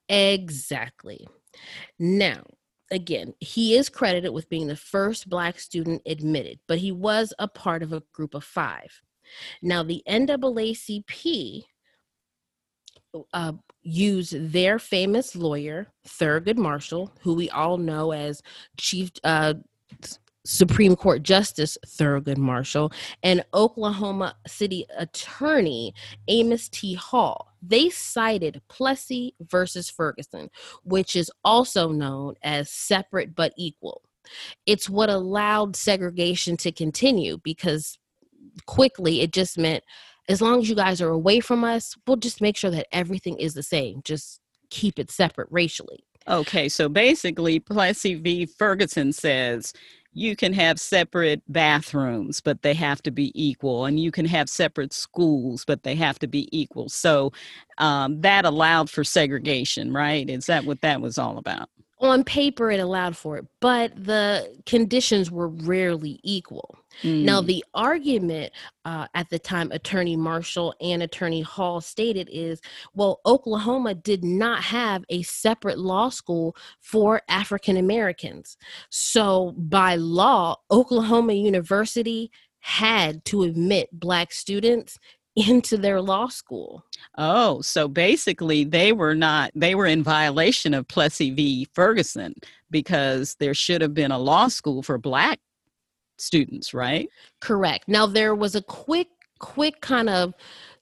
Exactly. 0.10 1.28
Now, 2.00 2.44
again, 2.92 3.34
he 3.40 3.76
is 3.76 3.90
credited 3.90 4.34
with 4.34 4.50
being 4.50 4.68
the 4.68 4.76
first 4.76 5.30
Black 5.30 5.60
student 5.60 6.02
admitted, 6.06 6.60
but 6.68 6.80
he 6.80 6.92
was 6.92 7.34
a 7.38 7.48
part 7.48 7.84
of 7.84 7.94
a 7.94 8.04
group 8.14 8.34
of 8.34 8.44
five. 8.44 9.02
Now, 9.62 9.84
the 9.84 10.02
NAACP 10.08 11.64
uh, 13.34 13.54
use 13.84 14.34
their 14.38 14.80
famous 14.80 15.36
lawyer, 15.36 15.88
Thurgood 16.08 16.58
Marshall, 16.58 17.12
who 17.22 17.34
we 17.34 17.50
all 17.50 17.78
know 17.78 18.12
as 18.12 18.42
Chief 18.78 19.12
uh, 19.24 19.56
Supreme 20.46 20.96
Court 20.96 21.24
Justice 21.24 21.78
Thurgood 21.86 22.38
Marshall, 22.38 22.92
and 23.24 23.44
Oklahoma 23.54 24.36
City 24.48 24.86
Attorney 24.98 25.94
Amos 26.28 26.70
T. 26.70 26.94
Hall. 26.94 27.54
They 27.62 27.90
cited 27.90 28.62
Plessy 28.70 29.36
versus 29.42 29.90
Ferguson, 29.90 30.50
which 30.84 31.16
is 31.16 31.30
also 31.44 31.90
known 31.92 32.36
as 32.44 32.72
separate 32.72 33.36
but 33.36 33.54
equal. 33.58 34.02
It's 34.66 34.90
what 34.90 35.10
allowed 35.10 35.76
segregation 35.76 36.58
to 36.58 36.72
continue 36.72 37.38
because 37.44 37.98
quickly 38.66 39.22
it 39.22 39.32
just 39.32 39.58
meant 39.58 39.84
as 40.28 40.42
long 40.42 40.60
as 40.60 40.70
you 40.70 40.76
guys 40.76 41.02
are 41.02 41.10
away 41.10 41.40
from 41.40 41.64
us, 41.64 41.96
we'll 42.06 42.18
just 42.18 42.42
make 42.42 42.58
sure 42.58 42.72
that 42.72 42.88
everything 42.92 43.38
is 43.38 43.54
the 43.54 43.64
same. 43.64 44.02
Just 44.04 44.40
keep 44.70 45.00
it 45.00 45.10
separate 45.10 45.48
racially. 45.52 46.04
Okay, 46.28 46.68
so 46.68 46.90
basically, 46.90 47.60
Plessy 47.60 48.16
v. 48.16 48.46
Ferguson 48.46 49.14
says 49.14 49.74
you 50.12 50.36
can 50.36 50.52
have 50.52 50.80
separate 50.80 51.42
bathrooms, 51.48 52.42
but 52.42 52.64
they 52.64 52.74
have 52.74 53.02
to 53.04 53.12
be 53.12 53.32
equal, 53.34 53.86
and 53.86 54.00
you 54.00 54.12
can 54.12 54.26
have 54.26 54.50
separate 54.50 54.92
schools, 54.92 55.64
but 55.64 55.84
they 55.84 55.96
have 55.96 56.20
to 56.20 56.28
be 56.28 56.50
equal. 56.52 56.90
So 56.90 57.32
um, 57.78 58.20
that 58.22 58.44
allowed 58.44 58.90
for 58.90 59.04
segregation, 59.06 59.94
right? 59.94 60.30
Is 60.30 60.48
that 60.48 60.66
what 60.66 60.82
that 60.82 61.00
was 61.02 61.18
all 61.18 61.38
about? 61.38 61.70
On 62.00 62.24
paper 62.24 62.70
it 62.70 62.80
allowed 62.80 63.18
for 63.18 63.38
it 63.38 63.46
but 63.60 63.92
the 63.96 64.56
conditions 64.66 65.32
were 65.32 65.48
rarely 65.48 66.20
equal 66.24 66.78
mm. 67.02 67.24
now 67.24 67.42
the 67.42 67.64
argument 67.74 68.52
uh, 68.86 69.08
at 69.16 69.30
the 69.30 69.40
time 69.40 69.72
attorney 69.72 70.16
marshall 70.16 70.76
and 70.80 71.02
attorney 71.02 71.42
hall 71.42 71.82
stated 71.82 72.30
is 72.32 72.62
well 72.94 73.20
oklahoma 73.26 73.96
did 73.96 74.24
not 74.24 74.62
have 74.62 75.04
a 75.10 75.24
separate 75.24 75.80
law 75.80 76.10
school 76.10 76.56
for 76.80 77.22
african 77.30 77.78
americans 77.78 78.58
so 78.90 79.54
by 79.58 79.96
law 79.96 80.56
oklahoma 80.70 81.34
university 81.34 82.30
had 82.60 83.24
to 83.24 83.44
admit 83.44 83.88
black 83.94 84.32
students 84.32 85.00
into 85.38 85.78
their 85.78 86.02
law 86.02 86.28
school. 86.28 86.84
Oh, 87.18 87.62
so 87.62 87.88
basically 87.88 88.64
they 88.64 88.92
were 88.92 89.14
not 89.14 89.52
they 89.56 89.76
were 89.76 89.86
in 89.86 90.04
violation 90.04 90.74
of 90.74 90.88
Plessy 90.88 91.30
v. 91.30 91.68
Ferguson 91.74 92.34
because 92.72 93.36
there 93.40 93.54
should 93.54 93.82
have 93.82 93.94
been 93.94 94.12
a 94.12 94.18
law 94.18 94.48
school 94.48 94.82
for 94.82 94.98
black 94.98 95.40
students, 96.18 96.74
right? 96.74 97.08
Correct. 97.40 97.88
Now 97.88 98.08
there 98.08 98.34
was 98.34 98.56
a 98.56 98.64
quick 98.64 99.10
quick 99.40 99.80
kind 99.82 100.10
of 100.10 100.34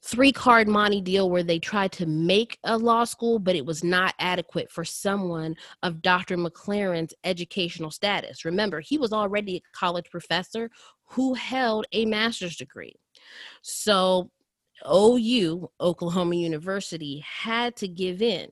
three 0.02 0.32
card 0.32 0.70
money 0.70 1.02
deal 1.02 1.30
where 1.30 1.44
they 1.44 1.60
tried 1.60 1.92
to 1.92 2.06
make 2.06 2.58
a 2.64 2.78
law 2.78 3.04
school, 3.04 3.40
but 3.40 3.56
it 3.58 3.66
was 3.66 3.84
not 3.84 4.14
adequate 4.20 4.72
for 4.72 4.86
someone 4.86 5.56
of 5.84 6.02
Dr. 6.02 6.38
McLaurin's 6.38 7.14
educational 7.26 7.92
status. 7.92 8.46
Remember, 8.46 8.80
he 8.80 8.98
was 8.98 9.12
already 9.12 9.58
a 9.58 9.78
college 9.78 10.10
professor 10.10 10.70
who 11.08 11.34
held 11.34 11.88
a 11.92 12.06
master's 12.06 12.56
degree. 12.56 12.94
So 13.62 14.30
OU, 14.90 15.70
Oklahoma 15.80 16.36
University, 16.36 17.24
had 17.26 17.76
to 17.78 17.88
give 17.88 18.22
in. 18.22 18.50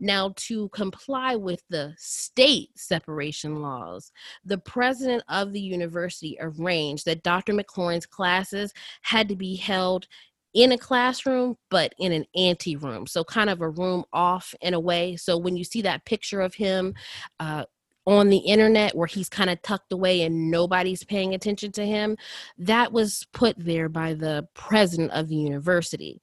Now, 0.00 0.32
to 0.36 0.68
comply 0.70 1.36
with 1.36 1.62
the 1.68 1.94
state 1.98 2.70
separation 2.78 3.62
laws, 3.62 4.12
the 4.44 4.58
president 4.58 5.22
of 5.28 5.52
the 5.52 5.60
university 5.60 6.36
arranged 6.40 7.04
that 7.06 7.22
Dr. 7.22 7.52
McLaurin's 7.52 8.06
classes 8.06 8.72
had 9.02 9.28
to 9.28 9.36
be 9.36 9.56
held 9.56 10.06
in 10.54 10.72
a 10.72 10.78
classroom, 10.78 11.56
but 11.68 11.92
in 11.98 12.12
an 12.12 12.24
ante 12.36 12.76
room. 12.76 13.06
So, 13.06 13.24
kind 13.24 13.50
of 13.50 13.60
a 13.60 13.68
room 13.68 14.04
off 14.12 14.54
in 14.60 14.74
a 14.74 14.80
way. 14.80 15.16
So, 15.16 15.36
when 15.36 15.56
you 15.56 15.64
see 15.64 15.82
that 15.82 16.04
picture 16.04 16.40
of 16.40 16.54
him 16.54 16.94
uh, 17.40 17.64
on 18.06 18.28
the 18.28 18.38
internet 18.38 18.94
where 18.94 19.06
he's 19.06 19.28
kind 19.28 19.48
of 19.48 19.60
tucked 19.62 19.92
away 19.92 20.22
and 20.22 20.50
nobody's 20.50 21.04
paying 21.04 21.34
attention 21.34 21.72
to 21.72 21.86
him, 21.86 22.16
that 22.58 22.92
was 22.92 23.26
put 23.32 23.56
there 23.58 23.88
by 23.88 24.12
the 24.14 24.46
president 24.54 25.10
of 25.12 25.28
the 25.28 25.36
university. 25.36 26.20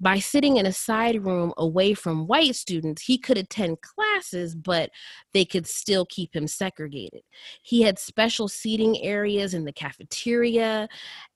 By 0.00 0.18
sitting 0.18 0.56
in 0.56 0.66
a 0.66 0.72
side 0.72 1.24
room 1.24 1.52
away 1.58 1.94
from 1.94 2.26
white 2.26 2.56
students, 2.56 3.02
he 3.02 3.18
could 3.18 3.38
attend 3.38 3.78
classes, 3.82 4.54
but 4.54 4.90
they 5.32 5.44
could 5.44 5.66
still 5.66 6.06
keep 6.06 6.34
him 6.34 6.46
segregated. 6.46 7.22
He 7.62 7.82
had 7.82 7.98
special 7.98 8.48
seating 8.48 9.00
areas 9.02 9.54
in 9.54 9.64
the 9.64 9.72
cafeteria, 9.72 10.88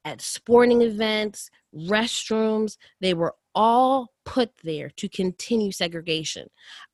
at 0.04 0.20
sporting 0.20 0.82
events, 0.82 1.50
restrooms. 1.74 2.76
They 3.00 3.14
were 3.14 3.34
all 3.54 4.12
put 4.26 4.50
there 4.62 4.90
to 4.90 5.08
continue 5.08 5.72
segregation. 5.72 6.50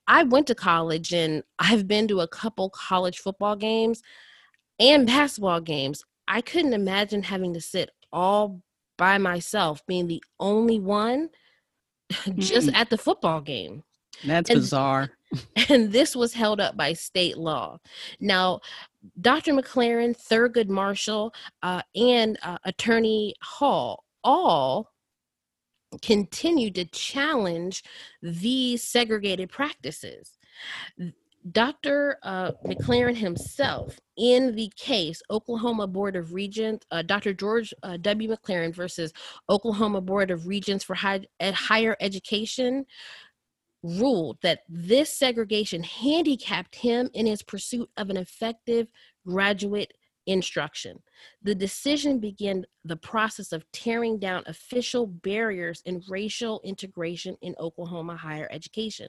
I 0.07 0.23
went 0.23 0.47
to 0.49 0.55
college 0.55 1.13
and 1.13 1.43
I've 1.59 1.89
been 1.89 2.07
to 2.09 2.21
a 2.21 2.29
couple 2.29 2.71
college 2.71 3.19
football 3.19 3.57
games 3.57 4.03
and 4.79 5.07
basketball 5.07 5.61
games. 5.61 6.05
I 6.29 6.43
couldn't 6.43 6.75
imagine 6.75 7.25
having 7.25 7.55
to 7.55 7.61
sit 7.61 7.91
all 8.13 8.61
by 8.99 9.19
myself, 9.19 9.85
being 9.87 10.07
the 10.07 10.23
only 10.39 10.79
one 10.79 11.31
just 12.37 12.69
mm. 12.69 12.75
at 12.75 12.91
the 12.91 12.99
football 12.99 13.41
game. 13.41 13.83
That's 14.25 14.51
and, 14.51 14.61
bizarre. 14.61 15.11
And 15.71 15.91
this 15.91 16.15
was 16.15 16.35
held 16.35 16.61
up 16.61 16.77
by 16.77 16.93
state 16.93 17.39
law. 17.39 17.79
Now, 18.21 18.61
Dr. 19.19 19.55
McLaurin, 19.55 20.15
Thurgood 20.15 20.69
Marshall, 20.69 21.33
uh, 21.63 21.81
and 21.97 22.39
uh, 22.43 22.59
Attorney 22.67 23.35
Hall 23.41 24.05
all 24.23 24.92
continue 26.01 26.71
to 26.71 26.85
challenge 26.87 27.83
these 28.23 28.83
segregated 28.83 29.51
practices. 29.51 30.39
Dr. 31.51 32.19
Uh, 32.23 32.53
McLaurin 32.65 33.17
himself, 33.17 33.99
in 34.17 34.55
the 34.55 34.71
case 34.77 35.21
Oklahoma 35.29 35.89
Board 35.89 36.15
of 36.15 36.33
Regents, 36.33 36.87
uh, 36.93 37.03
Dr. 37.03 37.35
George 37.35 37.75
uh, 37.83 37.97
W. 37.97 38.29
McLaurin 38.29 38.75
versus 38.75 39.13
Oklahoma 39.51 40.01
Board 40.01 40.31
of 40.31 40.47
Regents 40.47 40.85
for 40.85 40.95
high, 40.95 41.23
Higher 41.41 41.97
Education, 42.01 42.87
ruled 43.83 44.39
that 44.43 44.61
this 44.69 45.13
segregation 45.13 45.83
handicapped 45.83 46.77
him 46.77 47.11
in 47.15 47.27
his 47.27 47.43
pursuit 47.43 47.91
of 47.97 48.11
an 48.11 48.17
effective 48.17 48.87
graduate 49.27 49.93
instruction. 50.27 51.03
The 51.43 51.55
decision 51.55 52.19
began 52.19 52.65
the 52.85 52.97
process 52.97 53.53
of 53.53 53.71
tearing 53.73 54.19
down 54.19 54.43
official 54.47 55.07
barriers 55.07 55.83
in 55.85 56.03
racial 56.09 56.61
integration 56.65 57.37
in 57.43 57.55
Oklahoma 57.59 58.17
higher 58.17 58.49
education. 58.51 59.09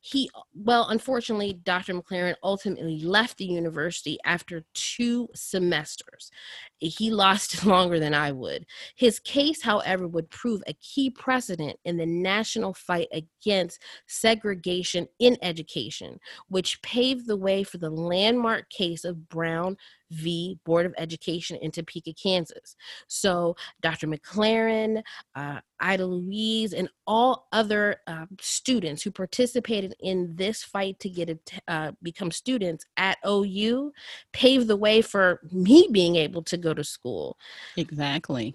He, 0.00 0.30
well, 0.54 0.88
unfortunately, 0.88 1.54
Dr. 1.64 1.94
McLaurin 1.94 2.34
ultimately 2.42 3.00
left 3.00 3.38
the 3.38 3.44
university 3.44 4.18
after 4.24 4.64
two 4.74 5.28
semesters. 5.34 6.30
He 6.78 7.10
lost 7.10 7.64
longer 7.66 7.98
than 7.98 8.14
I 8.14 8.32
would. 8.32 8.66
His 8.94 9.18
case, 9.18 9.62
however, 9.62 10.06
would 10.06 10.30
prove 10.30 10.62
a 10.66 10.74
key 10.74 11.10
precedent 11.10 11.78
in 11.84 11.96
the 11.96 12.06
national 12.06 12.74
fight 12.74 13.08
against 13.12 13.82
segregation 14.06 15.08
in 15.18 15.36
education, 15.42 16.18
which 16.48 16.80
paved 16.82 17.26
the 17.26 17.36
way 17.36 17.62
for 17.62 17.78
the 17.78 17.90
landmark 17.90 18.68
case 18.70 19.04
of 19.04 19.28
Brown 19.28 19.76
v. 20.10 20.58
Board 20.64 20.86
of 20.86 20.94
Education 20.98 21.56
in 21.56 21.70
Topeka, 21.70 22.12
Kansas. 22.12 22.76
So 23.08 23.56
Dr. 23.82 24.06
McLaurin, 24.06 25.02
uh, 25.34 25.60
Ida 25.80 26.06
Louise, 26.06 26.72
and 26.72 26.88
all 27.06 27.48
other 27.52 27.96
uh, 28.06 28.26
students 28.40 29.02
who 29.02 29.10
participated 29.10 29.94
in 30.00 30.34
this 30.34 30.62
fight 30.62 30.98
to 31.00 31.08
get 31.08 31.30
it, 31.30 31.52
uh, 31.68 31.92
become 32.02 32.30
students 32.30 32.84
at 32.96 33.18
OU 33.26 33.92
paved 34.32 34.68
the 34.68 34.76
way 34.76 35.02
for 35.02 35.40
me 35.52 35.88
being 35.90 36.16
able 36.16 36.42
to 36.42 36.56
go 36.56 36.74
to 36.74 36.84
school. 36.84 37.36
Exactly. 37.76 38.54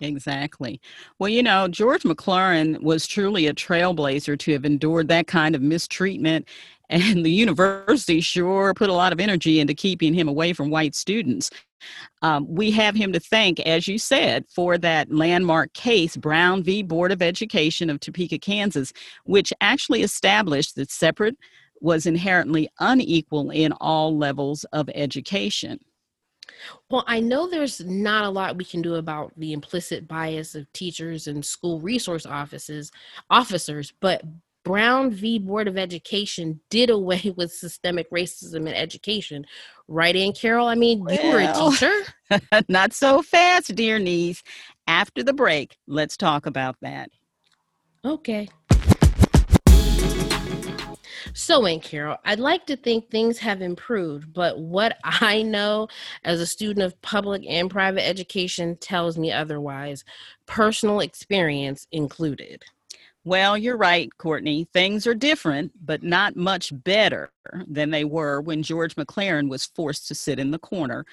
Exactly. 0.00 0.80
Well, 1.18 1.28
you 1.28 1.42
know, 1.42 1.66
George 1.66 2.02
McLaurin 2.02 2.80
was 2.82 3.06
truly 3.06 3.46
a 3.46 3.54
trailblazer 3.54 4.38
to 4.38 4.52
have 4.52 4.64
endured 4.64 5.08
that 5.08 5.26
kind 5.26 5.54
of 5.54 5.62
mistreatment. 5.62 6.46
And 6.90 7.24
the 7.24 7.30
university 7.30 8.20
sure 8.20 8.72
put 8.72 8.88
a 8.88 8.94
lot 8.94 9.12
of 9.12 9.20
energy 9.20 9.60
into 9.60 9.74
keeping 9.74 10.14
him 10.14 10.26
away 10.26 10.54
from 10.54 10.70
white 10.70 10.94
students. 10.94 11.50
Um, 12.22 12.46
we 12.48 12.70
have 12.72 12.94
him 12.94 13.12
to 13.12 13.20
thank, 13.20 13.60
as 13.60 13.86
you 13.86 13.98
said, 13.98 14.46
for 14.48 14.78
that 14.78 15.12
landmark 15.12 15.72
case, 15.74 16.16
Brown 16.16 16.62
v. 16.62 16.82
Board 16.82 17.12
of 17.12 17.22
Education 17.22 17.90
of 17.90 18.00
Topeka, 18.00 18.38
Kansas, 18.38 18.92
which 19.24 19.52
actually 19.60 20.02
established 20.02 20.76
that 20.76 20.90
separate 20.90 21.36
was 21.80 22.06
inherently 22.06 22.68
unequal 22.80 23.50
in 23.50 23.72
all 23.72 24.16
levels 24.16 24.64
of 24.72 24.88
education. 24.94 25.78
Well, 26.90 27.04
I 27.06 27.20
know 27.20 27.48
there's 27.48 27.80
not 27.84 28.24
a 28.24 28.30
lot 28.30 28.56
we 28.56 28.64
can 28.64 28.82
do 28.82 28.96
about 28.96 29.32
the 29.36 29.52
implicit 29.52 30.08
bias 30.08 30.54
of 30.54 30.72
teachers 30.72 31.26
and 31.26 31.44
school 31.44 31.80
resource 31.80 32.26
offices 32.26 32.90
officers, 33.30 33.92
but 34.00 34.22
Brown 34.68 35.10
v. 35.10 35.38
Board 35.38 35.66
of 35.66 35.78
Education 35.78 36.60
did 36.68 36.90
away 36.90 37.32
with 37.38 37.50
systemic 37.50 38.10
racism 38.10 38.68
in 38.68 38.74
education. 38.74 39.46
Right, 39.88 40.14
Aunt 40.14 40.36
Carol? 40.36 40.66
I 40.66 40.74
mean, 40.74 41.02
well, 41.02 41.14
you 41.14 41.32
were 41.32 41.40
a 41.40 41.54
teacher. 41.54 42.60
not 42.68 42.92
so 42.92 43.22
fast, 43.22 43.74
dear 43.74 43.98
niece. 43.98 44.42
After 44.86 45.22
the 45.22 45.32
break, 45.32 45.78
let's 45.86 46.18
talk 46.18 46.44
about 46.44 46.76
that. 46.82 47.10
Okay. 48.04 48.46
So, 51.32 51.64
Aunt 51.64 51.82
Carol, 51.82 52.18
I'd 52.26 52.38
like 52.38 52.66
to 52.66 52.76
think 52.76 53.10
things 53.10 53.38
have 53.38 53.62
improved, 53.62 54.34
but 54.34 54.58
what 54.58 54.98
I 55.02 55.40
know 55.40 55.88
as 56.24 56.42
a 56.42 56.46
student 56.46 56.84
of 56.84 57.00
public 57.00 57.42
and 57.48 57.70
private 57.70 58.06
education 58.06 58.76
tells 58.76 59.16
me 59.16 59.32
otherwise, 59.32 60.04
personal 60.44 61.00
experience 61.00 61.86
included. 61.90 62.64
Well, 63.28 63.58
you're 63.58 63.76
right, 63.76 64.08
Courtney. 64.16 64.66
Things 64.72 65.06
are 65.06 65.14
different, 65.14 65.72
but 65.84 66.02
not 66.02 66.34
much 66.34 66.72
better 66.72 67.30
than 67.66 67.90
they 67.90 68.04
were 68.04 68.40
when 68.40 68.62
George 68.62 68.96
McLaurin 68.96 69.50
was 69.50 69.66
forced 69.66 70.08
to 70.08 70.14
sit 70.14 70.38
in 70.38 70.50
the 70.50 70.58
corner 70.58 71.04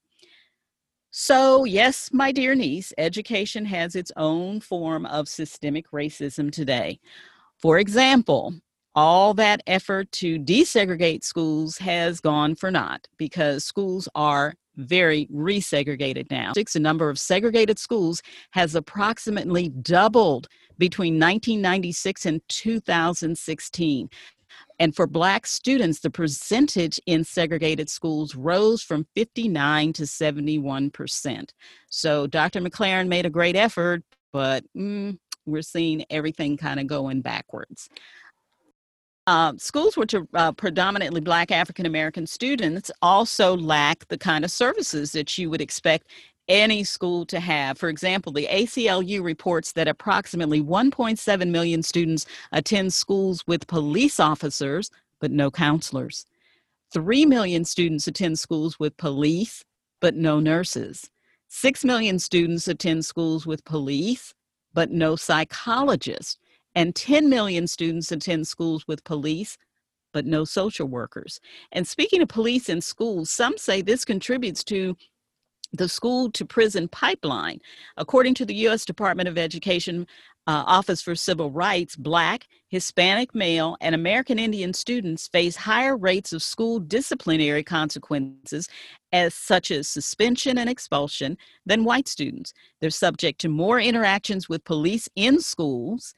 So, 1.19 1.63
yes, 1.63 2.11
my 2.13 2.31
dear 2.31 2.53
niece, 2.53 2.93
education 2.95 3.65
has 3.65 3.95
its 3.95 4.11
own 4.17 4.59
form 4.59 5.07
of 5.07 5.27
systemic 5.27 5.89
racism 5.89 6.51
today. 6.51 6.99
For 7.57 7.79
example, 7.79 8.53
all 8.93 9.33
that 9.33 9.63
effort 9.65 10.11
to 10.11 10.37
desegregate 10.37 11.23
schools 11.23 11.79
has 11.79 12.19
gone 12.19 12.53
for 12.53 12.69
naught 12.69 13.07
because 13.17 13.65
schools 13.65 14.07
are 14.13 14.53
very 14.75 15.25
resegregated 15.33 16.29
now. 16.29 16.53
The 16.53 16.79
number 16.79 17.09
of 17.09 17.17
segregated 17.17 17.79
schools 17.79 18.21
has 18.51 18.75
approximately 18.75 19.69
doubled 19.69 20.47
between 20.77 21.15
1996 21.15 22.27
and 22.27 22.41
2016. 22.47 24.07
And 24.79 24.95
for 24.95 25.07
Black 25.07 25.47
students, 25.47 25.99
the 25.99 26.09
percentage 26.09 26.99
in 27.05 27.23
segregated 27.23 27.89
schools 27.89 28.35
rose 28.35 28.83
from 28.83 29.07
59 29.15 29.93
to 29.93 30.03
71%. 30.03 31.49
So 31.89 32.27
Dr. 32.27 32.61
McLaurin 32.61 33.07
made 33.07 33.25
a 33.25 33.29
great 33.29 33.55
effort, 33.55 34.03
but 34.31 34.63
mm, 34.75 35.17
we're 35.45 35.61
seeing 35.63 36.05
everything 36.09 36.57
kind 36.57 36.79
of 36.79 36.87
going 36.87 37.21
backwards. 37.21 37.89
Uh, 39.25 39.53
schools 39.57 39.97
which 39.97 40.13
are 40.13 40.25
uh, 40.35 40.53
predominantly 40.53 41.19
Black 41.19 41.51
African 41.51 41.85
American 41.85 42.25
students 42.25 42.89
also 43.01 43.57
lack 43.57 44.07
the 44.07 44.17
kind 44.17 44.45
of 44.45 44.51
services 44.51 45.11
that 45.11 45.37
you 45.37 45.49
would 45.49 45.59
expect 45.59 46.07
any 46.47 46.83
school 46.83 47.25
to 47.27 47.39
have. 47.39 47.77
For 47.77 47.89
example, 47.89 48.31
the 48.31 48.47
ACLU 48.47 49.23
reports 49.23 49.73
that 49.73 49.87
approximately 49.87 50.61
1.7 50.61 51.49
million 51.49 51.83
students 51.83 52.25
attend 52.51 52.93
schools 52.93 53.43
with 53.47 53.67
police 53.67 54.19
officers, 54.19 54.89
but 55.19 55.31
no 55.31 55.51
counselors. 55.51 56.25
3 56.93 57.25
million 57.25 57.65
students 57.65 58.07
attend 58.07 58.39
schools 58.39 58.79
with 58.79 58.95
police, 58.97 59.63
but 59.99 60.15
no 60.15 60.39
nurses. 60.39 61.09
6 61.49 61.85
million 61.85 62.19
students 62.19 62.67
attend 62.67 63.05
schools 63.05 63.45
with 63.45 63.63
police, 63.65 64.33
but 64.73 64.91
no 64.91 65.15
psychologists 65.15 66.37
and 66.75 66.95
10 66.95 67.27
million 67.27 67.65
students 67.65 68.11
attend 68.11 68.47
schools 68.47 68.87
with 68.87 69.03
police 69.03 69.57
but 70.13 70.25
no 70.25 70.45
social 70.45 70.87
workers. 70.87 71.39
And 71.71 71.87
speaking 71.87 72.21
of 72.21 72.27
police 72.27 72.69
in 72.69 72.81
schools, 72.81 73.29
some 73.29 73.57
say 73.57 73.81
this 73.81 74.05
contributes 74.05 74.63
to 74.65 74.95
the 75.73 75.89
school 75.89 76.31
to 76.31 76.45
prison 76.45 76.87
pipeline. 76.87 77.59
According 77.97 78.35
to 78.35 78.45
the 78.45 78.55
U.S. 78.55 78.85
Department 78.85 79.29
of 79.29 79.37
Education 79.37 80.07
uh, 80.47 80.63
Office 80.65 81.01
for 81.01 81.13
Civil 81.13 81.51
Rights, 81.51 81.97
Black, 81.97 82.47
Hispanic 82.69 83.35
male, 83.35 83.75
and 83.81 83.93
American 83.93 84.39
Indian 84.39 84.73
students 84.73 85.27
face 85.27 85.57
higher 85.57 85.97
rates 85.97 86.31
of 86.31 86.41
school 86.41 86.79
disciplinary 86.79 87.63
consequences, 87.63 88.69
as 89.11 89.33
such 89.33 89.71
as 89.71 89.89
suspension 89.89 90.57
and 90.57 90.69
expulsion, 90.69 91.37
than 91.65 91.83
white 91.83 92.07
students. 92.07 92.53
They're 92.79 92.89
subject 92.89 93.41
to 93.41 93.49
more 93.49 93.79
interactions 93.79 94.47
with 94.47 94.63
police 94.63 95.09
in 95.17 95.41
schools 95.41 96.15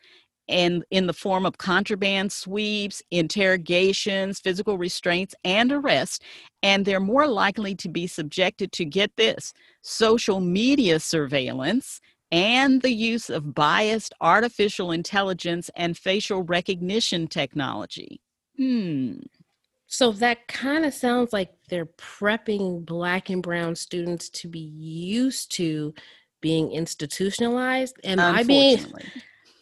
and 0.49 0.83
in 0.91 1.07
the 1.07 1.13
form 1.13 1.45
of 1.45 1.57
contraband 1.57 2.31
sweeps, 2.31 3.01
interrogations, 3.11 4.39
physical 4.39 4.77
restraints, 4.77 5.35
and 5.45 5.71
arrest. 5.71 6.23
And 6.61 6.83
they're 6.83 6.99
more 6.99 7.27
likely 7.27 7.75
to 7.75 7.87
be 7.87 8.07
subjected 8.07 8.71
to 8.73 8.85
get 8.85 9.15
this 9.15 9.53
social 9.81 10.39
media 10.41 10.99
surveillance 10.99 12.01
and 12.31 12.81
the 12.81 12.91
use 12.91 13.29
of 13.29 13.55
biased 13.55 14.13
artificial 14.21 14.91
intelligence 14.91 15.69
and 15.75 15.97
facial 15.97 16.43
recognition 16.43 17.27
technology. 17.27 18.19
Hmm. 18.57 19.19
So 19.87 20.11
that 20.13 20.47
kind 20.47 20.85
of 20.85 20.93
sounds 20.93 21.33
like 21.33 21.51
they're 21.69 21.87
prepping 21.87 22.85
black 22.85 23.29
and 23.29 23.41
brown 23.41 23.75
students 23.75 24.29
to 24.29 24.47
be 24.47 24.59
used 24.59 25.51
to 25.53 25.95
being 26.41 26.71
institutionalized. 26.71 27.97
Am 28.03 28.19
I 28.19 28.43
being 28.43 28.85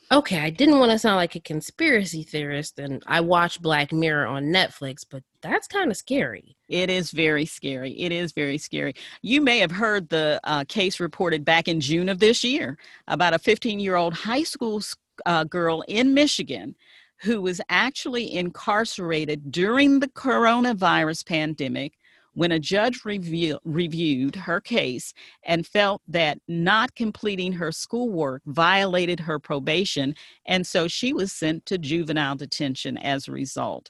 Okay, 0.10 0.40
I 0.40 0.50
didn't 0.50 0.80
want 0.80 0.94
to 0.94 1.00
sound 1.00 1.18
like 1.18 1.36
a 1.36 1.42
conspiracy 1.42 2.24
theorist, 2.24 2.80
and 2.80 3.04
I 3.08 3.20
watched 3.20 3.62
Black 3.62 3.92
Mirror 3.92 4.28
on 4.28 4.46
Netflix, 4.46 5.04
but 5.10 5.22
that's 5.42 5.68
kind 5.68 5.92
of 5.92 5.98
scary. 5.98 6.56
It 6.70 6.90
is 6.90 7.12
very 7.12 7.46
scary. 7.46 7.92
It 7.92 8.14
is 8.14 8.32
very 8.32 8.58
scary. 8.58 8.94
You 9.22 9.42
may 9.42 9.60
have 9.60 9.72
heard 9.72 10.08
the 10.08 10.40
uh, 10.46 10.64
case 10.70 11.02
reported 11.02 11.44
back 11.44 11.68
in 11.68 11.82
June 11.82 12.08
of 12.08 12.20
this 12.20 12.42
year 12.42 12.78
about 13.10 13.34
a 13.34 13.40
15 13.40 13.82
year 13.82 13.98
old 13.98 14.14
high 14.14 14.44
school 14.44 14.82
uh, 15.26 15.44
girl 15.44 15.84
in 15.90 16.14
Michigan 16.14 16.76
who 17.22 17.42
was 17.42 17.60
actually 17.68 18.34
incarcerated 18.34 19.52
during 19.52 20.00
the 20.00 20.08
coronavirus 20.08 21.26
pandemic 21.26 21.98
when 22.38 22.52
a 22.52 22.60
judge 22.60 23.04
review, 23.04 23.58
reviewed 23.66 24.36
her 24.36 24.62
case 24.62 25.12
and 25.42 25.66
felt 25.66 26.04
that 26.08 26.38
not 26.48 26.94
completing 26.94 27.52
her 27.52 27.72
schoolwork 27.72 28.44
violated 28.46 29.20
her 29.20 29.40
probation, 29.40 30.14
and 30.46 30.66
so 30.68 30.88
she 30.88 31.14
was 31.14 31.34
sent 31.34 31.66
to 31.66 31.80
juvenile 31.80 32.36
detention 32.36 32.96
as 32.96 33.28
a 33.28 33.32
result. 33.32 33.90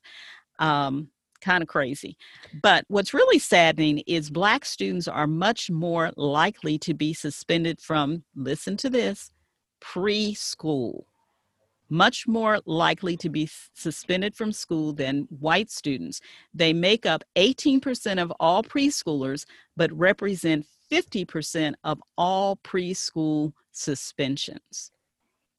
Um, 0.59 1.09
kind 1.41 1.61
of 1.61 1.67
crazy. 1.67 2.15
But 2.63 2.85
what's 2.87 3.13
really 3.13 3.37
saddening 3.37 4.01
is 4.07 4.29
Black 4.29 4.63
students 4.63 5.09
are 5.09 5.27
much 5.27 5.69
more 5.69 6.11
likely 6.15 6.79
to 6.79 6.93
be 6.93 7.13
suspended 7.13 7.81
from, 7.81 8.23
listen 8.33 8.77
to 8.77 8.89
this, 8.89 9.29
preschool 9.81 11.03
much 11.89 12.27
more 12.27 12.59
likely 12.65 13.17
to 13.17 13.29
be 13.29 13.49
suspended 13.73 14.35
from 14.35 14.51
school 14.51 14.93
than 14.93 15.27
white 15.39 15.69
students. 15.69 16.21
They 16.53 16.73
make 16.73 17.05
up 17.05 17.23
18% 17.35 18.21
of 18.21 18.31
all 18.39 18.63
preschoolers, 18.63 19.45
but 19.75 19.91
represent 19.93 20.65
50% 20.91 21.75
of 21.83 22.01
all 22.17 22.57
preschool 22.57 23.53
suspensions. 23.71 24.91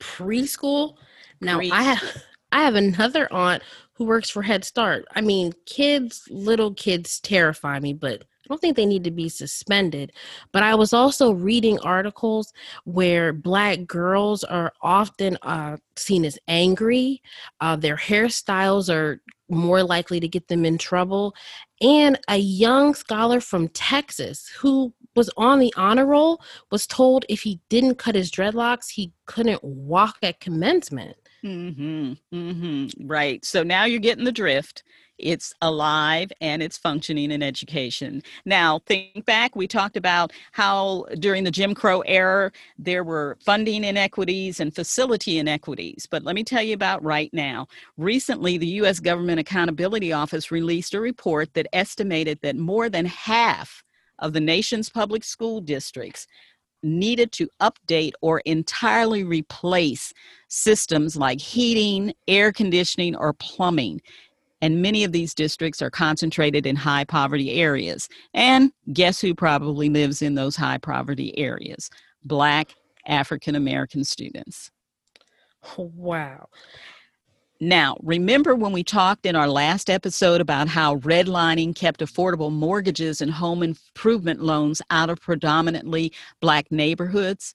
Preschool? 0.01 0.97
Now, 1.41 1.59
preschool. 1.61 1.73
I 1.73 1.83
have. 1.95 2.23
I 2.51 2.63
have 2.63 2.77
another 2.77 3.31
aunt 3.31 3.63
who 3.93 4.05
works 4.05 4.31
for 4.31 4.41
Head 4.41 4.65
Start. 4.65 5.05
I 5.15 5.21
mean, 5.21 5.53
kids, 5.67 6.23
little 6.31 6.73
kids 6.73 7.21
terrify 7.21 7.79
me, 7.79 7.93
but 7.93 8.25
I 8.49 8.55
don't 8.55 8.61
think 8.61 8.77
they 8.77 8.87
need 8.87 9.05
to 9.05 9.11
be 9.11 9.29
suspended. 9.29 10.13
But 10.53 10.63
I 10.63 10.75
was 10.75 10.93
also 10.93 11.33
reading 11.33 11.79
articles 11.81 12.53
where 12.85 13.33
black 13.33 13.87
girls 13.87 14.43
are 14.45 14.73
often 14.81 15.37
uh, 15.43 15.77
seen 15.97 16.25
as 16.25 16.39
angry. 16.49 17.23
Uh, 17.61 17.77
their 17.77 17.97
hairstyles 17.97 18.93
are 18.93 19.21
more 19.51 19.83
likely 19.83 20.21
to 20.21 20.29
get 20.29 20.49
them 20.49 20.65
in 20.65 20.79
trouble. 20.79 21.35
And 21.81 22.19
a 22.29 22.37
young 22.37 22.95
scholar 22.95 23.41
from 23.41 23.69
Texas 23.69 24.49
who 24.59 24.93
was 25.15 25.31
on 25.37 25.59
the 25.59 25.73
honor 25.77 26.07
roll 26.07 26.41
was 26.71 26.87
told 26.87 27.25
if 27.29 27.43
he 27.43 27.61
didn't 27.69 27.97
cut 27.97 28.15
his 28.15 28.31
dreadlocks, 28.31 28.91
he 28.91 29.13
couldn't 29.27 29.63
walk 29.63 30.17
at 30.23 30.41
commencement. 30.41 31.17
Mm-hmm. 31.45 32.13
Mm-hmm. 32.35 33.07
Right. 33.07 33.45
So 33.45 33.63
now 33.63 33.85
you're 33.85 34.01
getting 34.01 34.25
the 34.25 34.33
drift. 34.33 34.83
It's 35.19 35.53
alive 35.63 36.31
and 36.41 36.63
it's 36.63 36.79
functioning 36.79 37.31
in 37.31 37.43
education. 37.43 38.23
Now, 38.45 38.81
think 38.87 39.25
back, 39.25 39.57
we 39.57 39.67
talked 39.67 39.97
about 39.97 40.33
how 40.53 41.07
during 41.19 41.45
the 41.45 41.51
Jim 41.51 41.75
Crow 41.75 42.01
era, 42.03 42.53
there 42.79 43.05
were 43.05 43.37
funding 43.45 43.85
inequities 43.85 44.61
and 44.61 44.75
facility 44.75 45.39
inequities. 45.39 46.07
But 46.11 46.23
let 46.23 46.35
me 46.35 46.45
tell 46.45 46.63
you 46.63 46.75
about 46.75 47.03
right 47.03 47.33
now. 47.33 47.67
Recently, 47.97 48.59
the 48.59 48.67
U.S. 48.67 49.01
Government 49.01 49.41
Accountability 49.41 50.13
Office 50.13 50.51
released 50.51 50.95
a 50.95 51.01
report 51.01 51.55
that 51.55 51.67
estimated 51.73 52.39
that 52.43 52.57
more 52.57 52.89
than 52.89 53.07
half 53.07 53.83
of 54.19 54.33
the 54.33 54.41
nation's 54.41 54.89
public 54.89 55.25
school 55.25 55.61
districts 55.61 56.27
needed 56.83 57.33
to 57.33 57.49
update 57.61 58.13
or 58.21 58.41
entirely 58.41 59.25
replace 59.25 60.13
systems 60.49 61.17
like 61.17 61.41
heating, 61.41 62.13
air 62.27 62.53
conditioning, 62.53 63.17
or 63.17 63.33
plumbing. 63.33 64.01
And 64.61 64.83
many 64.83 65.05
of 65.05 65.13
these 65.13 65.35
districts 65.35 65.81
are 65.83 65.91
concentrated 65.91 66.67
in 66.67 66.77
high 66.77 67.05
poverty 67.05 67.53
areas. 67.55 68.09
And 68.35 68.73
guess 68.93 69.21
who 69.21 69.35
probably 69.35 69.89
lives 69.89 70.23
in 70.23 70.35
those 70.35 70.57
high 70.57 70.79
poverty 70.79 71.37
areas? 71.39 71.91
Black 72.25 72.75
African 73.07 73.55
American 73.55 74.05
students. 74.05 74.71
Wow. 75.77 76.49
Now, 77.61 77.97
remember 78.03 78.55
when 78.55 78.73
we 78.73 78.85
talked 78.85 79.27
in 79.27 79.35
our 79.35 79.49
last 79.49 79.91
episode 79.91 80.41
about 80.41 80.69
how 80.69 80.97
redlining 80.99 81.75
kept 81.75 82.01
affordable 82.01 82.53
mortgages 82.53 83.21
and 83.21 83.33
home 83.33 83.65
improvement 83.65 84.41
loans 84.41 84.81
out 84.91 85.11
of 85.11 85.21
predominantly 85.21 86.13
Black 86.41 86.71
neighborhoods? 86.71 87.55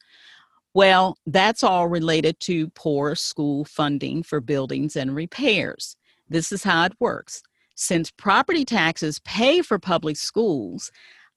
Well, 0.73 1.17
that's 1.25 1.63
all 1.63 1.87
related 1.87 2.39
to 2.41 2.67
poor 2.69 3.15
school 3.15 3.63
funding 3.63 4.23
for 4.23 4.41
buildings 4.41 4.97
and 4.97 5.15
repairs. 5.15 5.95
This 6.29 6.51
is 6.51 6.63
how 6.63 6.86
it 6.86 6.93
works. 6.99 7.43
Since 7.75 8.12
property 8.12 8.65
taxes 8.65 9.19
pay 9.19 9.62
for 9.62 9.79
public 9.79 10.17
schools, 10.17 10.91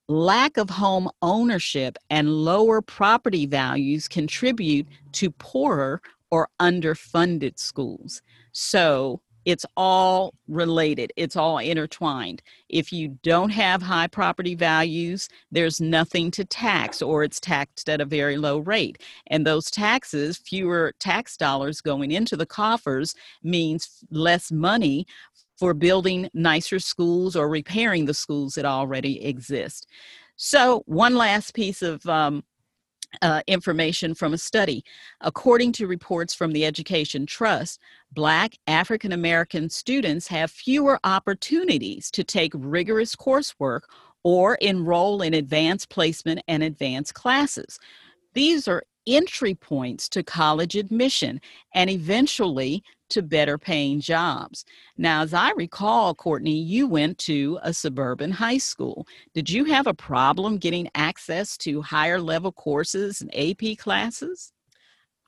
lack 0.09 0.57
of 0.57 0.71
home 0.71 1.11
ownership 1.23 1.97
and 2.11 2.29
lower 2.31 2.81
property 2.83 3.47
values 3.47 4.09
contribute 4.09 4.87
to 5.13 5.31
poorer 5.31 6.01
or 6.31 6.49
underfunded 6.61 7.59
schools. 7.59 8.23
So 8.53 9.21
it's 9.47 9.65
all 9.77 10.35
related, 10.49 11.13
it's 11.17 11.37
all 11.37 11.59
intertwined. 11.59 12.43
If 12.69 12.93
you 12.93 13.17
don't 13.23 13.51
have 13.51 13.81
high 13.81 14.09
property 14.09 14.57
values, 14.57 15.29
there's 15.53 15.81
nothing 15.81 16.33
to 16.33 16.45
tax 16.45 17.01
or 17.01 17.23
it's 17.23 17.39
taxed 17.39 17.89
at 17.89 18.01
a 18.01 18.05
very 18.05 18.37
low 18.37 18.59
rate. 18.59 19.01
And 19.29 19.47
those 19.47 19.71
taxes, 19.71 20.37
fewer 20.37 20.93
tax 20.99 21.37
dollars 21.37 21.81
going 21.81 22.11
into 22.11 22.37
the 22.37 22.45
coffers, 22.45 23.15
means 23.45 24.05
less 24.11 24.51
money 24.51 25.07
for 25.57 25.73
building 25.73 26.29
nicer 26.35 26.81
schools 26.81 27.37
or 27.37 27.49
repairing 27.49 28.07
the 28.07 28.15
schools 28.15 28.55
that 28.55 28.65
already 28.65 29.25
exist. 29.25 29.87
So, 30.35 30.83
one 30.87 31.15
last 31.15 31.55
piece 31.55 31.81
of 31.81 32.05
um, 32.07 32.45
uh, 33.23 33.43
information 33.47 34.15
from 34.15 34.35
a 34.35 34.39
study. 34.39 34.85
According 35.21 35.73
to 35.73 35.87
reports 35.87 36.35
from 36.35 36.53
the 36.53 36.65
Education 36.65 37.27
Trust, 37.27 37.81
Black 38.13 38.57
African 38.67 39.13
American 39.13 39.69
students 39.69 40.29
have 40.29 40.51
fewer 40.51 40.99
opportunities 41.05 42.11
to 42.13 42.25
take 42.25 42.53
rigorous 42.55 43.15
coursework 43.17 43.83
or 44.25 44.57
enroll 44.57 45.23
in 45.23 45.35
advanced 45.35 45.89
placement 45.89 46.41
and 46.49 46.63
advanced 46.63 47.15
classes. 47.15 47.79
These 48.35 48.67
are 48.69 48.83
entry 49.07 49.55
points 49.55 50.09
to 50.11 50.23
college 50.23 50.77
admission 50.77 51.41
and 51.75 51.89
eventually 51.91 52.83
to 53.09 53.23
better 53.23 53.57
paying 53.57 54.01
jobs. 54.01 54.65
Now, 54.97 55.23
as 55.23 55.33
I 55.33 55.53
recall, 55.53 56.15
Courtney, 56.15 56.57
you 56.59 56.87
went 56.89 57.19
to 57.19 57.59
a 57.63 57.73
suburban 57.73 58.33
high 58.33 58.59
school. 58.59 59.07
Did 59.35 59.49
you 59.49 59.65
have 59.67 59.87
a 59.87 59.95
problem 59.95 60.59
getting 60.59 60.89
access 60.95 61.57
to 61.59 61.83
higher 61.83 62.21
level 62.21 62.53
courses 62.53 63.21
and 63.21 63.31
AP 63.35 63.79
classes? 63.79 64.53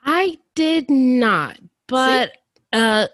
I 0.04 0.38
did 0.54 0.90
not, 0.90 1.58
but 1.86 2.32
uh, 2.72 3.06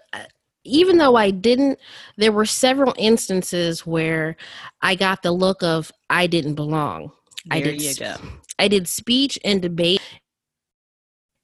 even 0.63 0.97
though 0.97 1.15
I 1.15 1.31
didn't, 1.31 1.79
there 2.17 2.31
were 2.31 2.45
several 2.45 2.93
instances 2.97 3.85
where 3.85 4.35
I 4.81 4.95
got 4.95 5.21
the 5.21 5.31
look 5.31 5.61
of 5.63 5.91
I 6.09 6.27
didn't 6.27 6.55
belong. 6.55 7.11
There 7.45 7.57
I 7.57 7.61
did 7.61 7.81
you 7.81 7.95
go. 7.95 8.15
I 8.57 8.67
did 8.67 8.87
speech 8.87 9.37
and 9.43 9.61
debate 9.61 10.01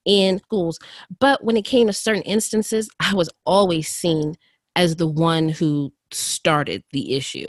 in 0.05 0.39
schools. 0.39 0.79
But 1.19 1.43
when 1.43 1.57
it 1.57 1.65
came 1.65 1.87
to 1.87 1.93
certain 1.93 2.23
instances, 2.23 2.89
I 2.99 3.13
was 3.13 3.29
always 3.45 3.87
seen 3.87 4.35
as 4.75 4.95
the 4.95 5.07
one 5.07 5.49
who 5.49 5.91
started 6.11 6.83
the 6.91 7.15
issue. 7.15 7.47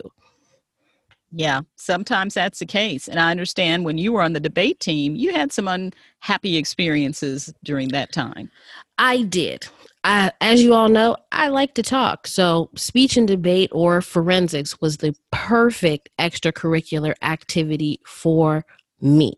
Yeah, 1.34 1.62
sometimes 1.76 2.34
that's 2.34 2.58
the 2.58 2.66
case. 2.66 3.08
And 3.08 3.18
I 3.18 3.30
understand 3.30 3.84
when 3.84 3.96
you 3.96 4.12
were 4.12 4.20
on 4.20 4.34
the 4.34 4.40
debate 4.40 4.80
team, 4.80 5.16
you 5.16 5.32
had 5.32 5.50
some 5.50 5.66
unhappy 5.66 6.56
experiences 6.56 7.54
during 7.64 7.88
that 7.88 8.12
time. 8.12 8.50
I 8.98 9.22
did. 9.22 9.66
I, 10.04 10.32
as 10.40 10.62
you 10.62 10.74
all 10.74 10.88
know, 10.88 11.16
I 11.30 11.48
like 11.48 11.74
to 11.74 11.82
talk. 11.82 12.26
So, 12.26 12.70
speech 12.74 13.16
and 13.16 13.26
debate 13.26 13.70
or 13.72 14.02
forensics 14.02 14.80
was 14.80 14.98
the 14.98 15.14
perfect 15.30 16.10
extracurricular 16.18 17.14
activity 17.22 18.00
for 18.04 18.66
me. 19.02 19.34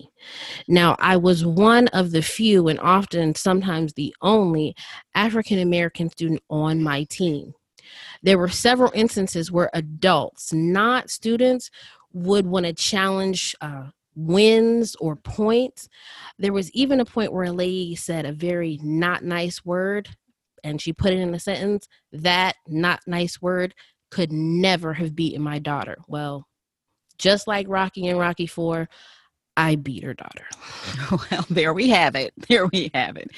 Now, 0.69 0.97
I 0.99 1.17
was 1.17 1.45
one 1.45 1.89
of 1.89 2.11
the 2.11 2.23
few 2.23 2.69
and 2.69 2.79
often 2.81 3.35
sometimes 3.35 3.93
the 3.93 4.15
only 4.23 4.75
African 5.15 5.59
American 5.59 6.11
student 6.11 6.43
on 6.51 6.83
my 6.83 7.05
team. 7.05 7.55
There 8.23 8.39
were 8.39 8.49
several 8.49 8.93
instances 8.95 9.51
where 9.51 9.71
adults, 9.75 10.53
not 10.53 11.11
students, 11.11 11.71
would 12.13 12.47
want 12.47 12.67
to 12.67 12.73
challenge 12.73 13.55
uh, 13.61 13.89
wins 14.15 14.95
or 14.97 15.17
points. 15.17 15.89
There 16.39 16.53
was 16.53 16.71
even 16.73 17.01
a 17.01 17.05
point 17.05 17.33
where 17.33 17.45
a 17.45 17.53
lady 17.53 17.97
said 17.97 18.25
a 18.25 18.33
very 18.33 18.79
not 18.83 19.25
nice 19.25 19.65
word 19.65 20.09
and 20.63 20.81
she 20.81 20.93
put 20.93 21.13
it 21.13 21.19
in 21.19 21.35
a 21.35 21.41
sentence. 21.41 21.87
That 22.13 22.57
not 22.67 23.01
nice 23.07 23.41
word 23.43 23.75
could 24.11 24.33
never 24.33 24.95
have 24.95 25.15
beaten 25.15 25.43
my 25.43 25.59
daughter. 25.59 25.99
Well, 26.09 26.47
just 27.19 27.47
like 27.47 27.67
Rocky 27.69 28.07
and 28.07 28.19
Rocky 28.19 28.47
4, 28.47 28.89
I 29.57 29.77
beat 29.77 30.05
her 30.05 30.15
daughter. 30.15 30.47
Well, 31.31 31.47
there 31.51 31.75
we 31.75 31.89
have 31.91 32.15
it. 32.17 32.33
There 32.49 32.67
we 32.69 32.91
have 32.95 33.17
it. 33.17 33.31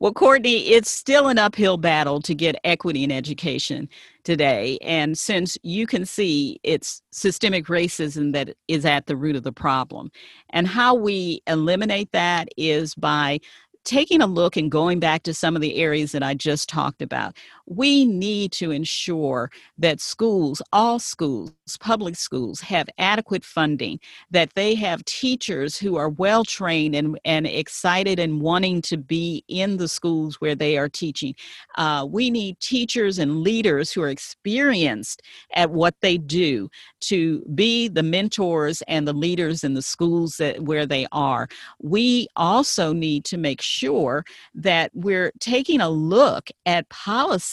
Well, 0.00 0.12
Courtney, 0.12 0.68
it's 0.68 0.90
still 0.90 1.28
an 1.28 1.38
uphill 1.38 1.76
battle 1.76 2.20
to 2.22 2.34
get 2.34 2.56
equity 2.64 3.04
in 3.04 3.12
education 3.12 3.88
today. 4.24 4.78
And 4.82 5.16
since 5.18 5.58
you 5.62 5.86
can 5.86 6.06
see 6.06 6.60
it's 6.62 7.02
systemic 7.12 7.66
racism 7.66 8.32
that 8.32 8.56
is 8.68 8.84
at 8.84 9.06
the 9.06 9.16
root 9.16 9.36
of 9.36 9.42
the 9.42 9.52
problem, 9.52 10.10
and 10.50 10.66
how 10.66 10.94
we 10.94 11.42
eliminate 11.46 12.12
that 12.12 12.48
is 12.56 12.94
by 12.94 13.40
taking 13.84 14.22
a 14.22 14.26
look 14.26 14.56
and 14.56 14.70
going 14.70 14.98
back 15.00 15.22
to 15.24 15.34
some 15.34 15.56
of 15.56 15.62
the 15.62 15.76
areas 15.76 16.12
that 16.12 16.22
I 16.22 16.34
just 16.34 16.68
talked 16.68 17.02
about, 17.02 17.36
we 17.66 18.04
need 18.04 18.52
to 18.52 18.70
ensure 18.70 19.50
that 19.78 20.00
schools, 20.00 20.60
all 20.72 20.98
schools, 20.98 21.52
public 21.80 22.16
schools, 22.16 22.60
have 22.60 22.88
adequate 22.98 23.44
funding, 23.44 23.98
that 24.30 24.54
they 24.54 24.74
have 24.74 25.04
teachers 25.04 25.76
who 25.76 25.96
are 25.96 26.08
well 26.08 26.44
trained 26.44 26.94
and, 26.94 27.18
and 27.24 27.46
excited 27.46 28.18
and 28.18 28.40
wanting 28.40 28.82
to 28.82 28.96
be 28.96 29.42
in 29.48 29.76
the 29.78 29.88
schools 29.88 30.40
where 30.40 30.54
they 30.54 30.76
are 30.76 30.88
teaching. 30.88 31.34
Uh, 31.76 32.06
we 32.08 32.30
need 32.30 32.58
teachers 32.60 33.18
and 33.18 33.40
leaders 33.40 33.92
who 33.92 34.02
are 34.02 34.10
experienced 34.10 35.22
at 35.54 35.70
what 35.70 35.94
they 36.00 36.18
do 36.18 36.68
to 37.00 37.40
be 37.54 37.88
the 37.88 38.02
mentors 38.02 38.82
and 38.88 39.06
the 39.06 39.12
leaders 39.12 39.64
in 39.64 39.74
the 39.74 39.82
schools 39.82 40.36
that 40.36 40.60
where 40.62 40.86
they 40.86 41.06
are. 41.12 41.48
We 41.80 42.28
also 42.36 42.92
need 42.92 43.24
to 43.26 43.36
make 43.36 43.60
sure 43.60 44.24
that 44.54 44.90
we're 44.94 45.32
taking 45.40 45.80
a 45.80 45.88
look 45.88 46.50
at 46.66 46.88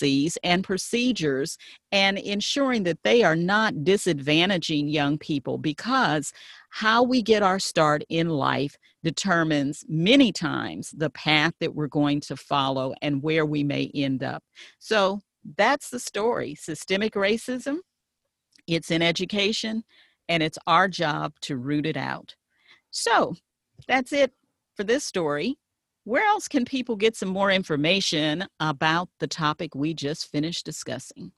policies 0.02 0.38
and 0.44 0.64
procedures 0.64 1.58
and 1.92 2.18
ensuring 2.18 2.84
that 2.84 3.04
they 3.04 3.24
are 3.24 3.36
not 3.36 3.74
disadvantaging 3.76 4.92
young 4.92 5.18
people 5.18 5.58
because 5.58 6.34
how 6.70 7.04
we 7.04 7.22
get 7.22 7.44
our 7.44 7.60
start 7.60 8.04
in 8.10 8.30
life 8.30 8.76
determines 9.04 9.84
many 9.88 10.32
times 10.32 10.92
the 10.98 11.10
path 11.10 11.54
that 11.60 11.76
we're 11.76 11.88
going 11.88 12.20
to 12.22 12.36
follow 12.36 12.94
and 13.02 13.22
where 13.22 13.46
we 13.46 13.64
may 13.64 13.92
end 13.94 14.24
up. 14.24 14.44
So 14.80 15.22
that's 15.58 15.90
the 15.90 16.00
story. 16.00 16.56
Systemic 16.56 17.14
racism, 17.14 17.78
it's 18.68 18.92
in 18.92 19.02
education, 19.02 19.84
and 20.30 20.42
it's 20.42 20.60
our 20.66 20.88
job 20.88 21.34
to 21.42 21.58
root 21.58 21.86
it 21.86 21.98
out. 21.98 22.36
So 22.92 23.36
that's 23.88 24.14
it 24.14 24.32
for 24.76 24.84
this 24.84 25.04
story. 25.04 25.58
Where 26.04 26.26
else 26.26 26.48
can 26.48 26.66
people 26.66 26.96
get 26.96 27.16
some 27.16 27.30
more 27.30 27.52
information 27.52 28.48
about 28.60 29.10
the 29.20 29.28
topic 29.28 29.76
we 29.76 29.94
just 29.94 30.32
finished 30.32 30.66
discussing? 30.66 31.32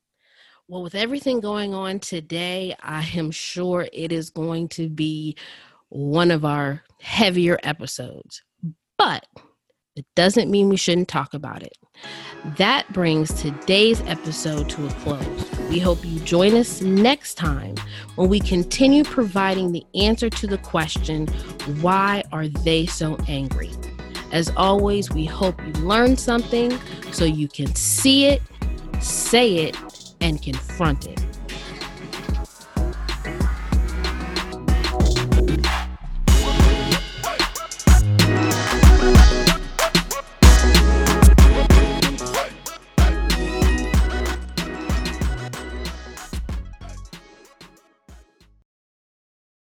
Well, 0.68 0.84
with 0.84 0.96
everything 0.96 1.40
going 1.40 1.74
on 1.74 2.00
today, 2.00 2.76
I 2.82 3.10
am 3.16 3.32
sure 3.32 3.88
it 3.94 4.12
is 4.12 4.30
going 4.30 4.70
to 4.70 4.90
be 4.90 5.38
one 5.90 6.32
of 6.32 6.46
our 6.46 6.84
heavier 7.02 7.60
episodes. 7.64 8.42
But 8.98 9.26
it 9.96 10.06
doesn't 10.16 10.50
mean 10.50 10.70
we 10.70 10.78
shouldn't 10.78 11.08
talk 11.08 11.34
about 11.34 11.62
it. 11.62 11.78
That 12.58 12.92
brings 12.92 13.34
today's 13.34 14.02
episode 14.02 14.68
to 14.70 14.88
a 14.88 14.90
close. 14.96 15.50
We 15.70 15.80
hope 15.80 16.04
you 16.04 16.20
join 16.22 16.56
us 16.56 16.82
next 16.82 17.36
time 17.36 17.76
when 18.16 18.28
we 18.28 18.40
continue 18.40 19.04
providing 19.04 19.72
the 19.72 19.86
answer 19.96 20.30
to 20.30 20.48
the 20.48 20.58
question 20.58 21.28
why 21.82 22.24
are 22.32 22.48
they 22.48 22.86
so 22.86 23.18
angry? 23.28 23.72
As 24.32 24.52
always, 24.58 25.12
we 25.12 25.26
hope 25.26 25.62
you 25.64 25.72
learn 25.74 26.18
something 26.18 26.78
so 27.12 27.24
you 27.24 27.48
can 27.48 27.74
see 27.76 28.26
it, 28.26 28.42
say 29.00 29.58
it, 29.58 29.78
and 30.22 30.42
confront 30.42 31.06
it. 31.06 31.33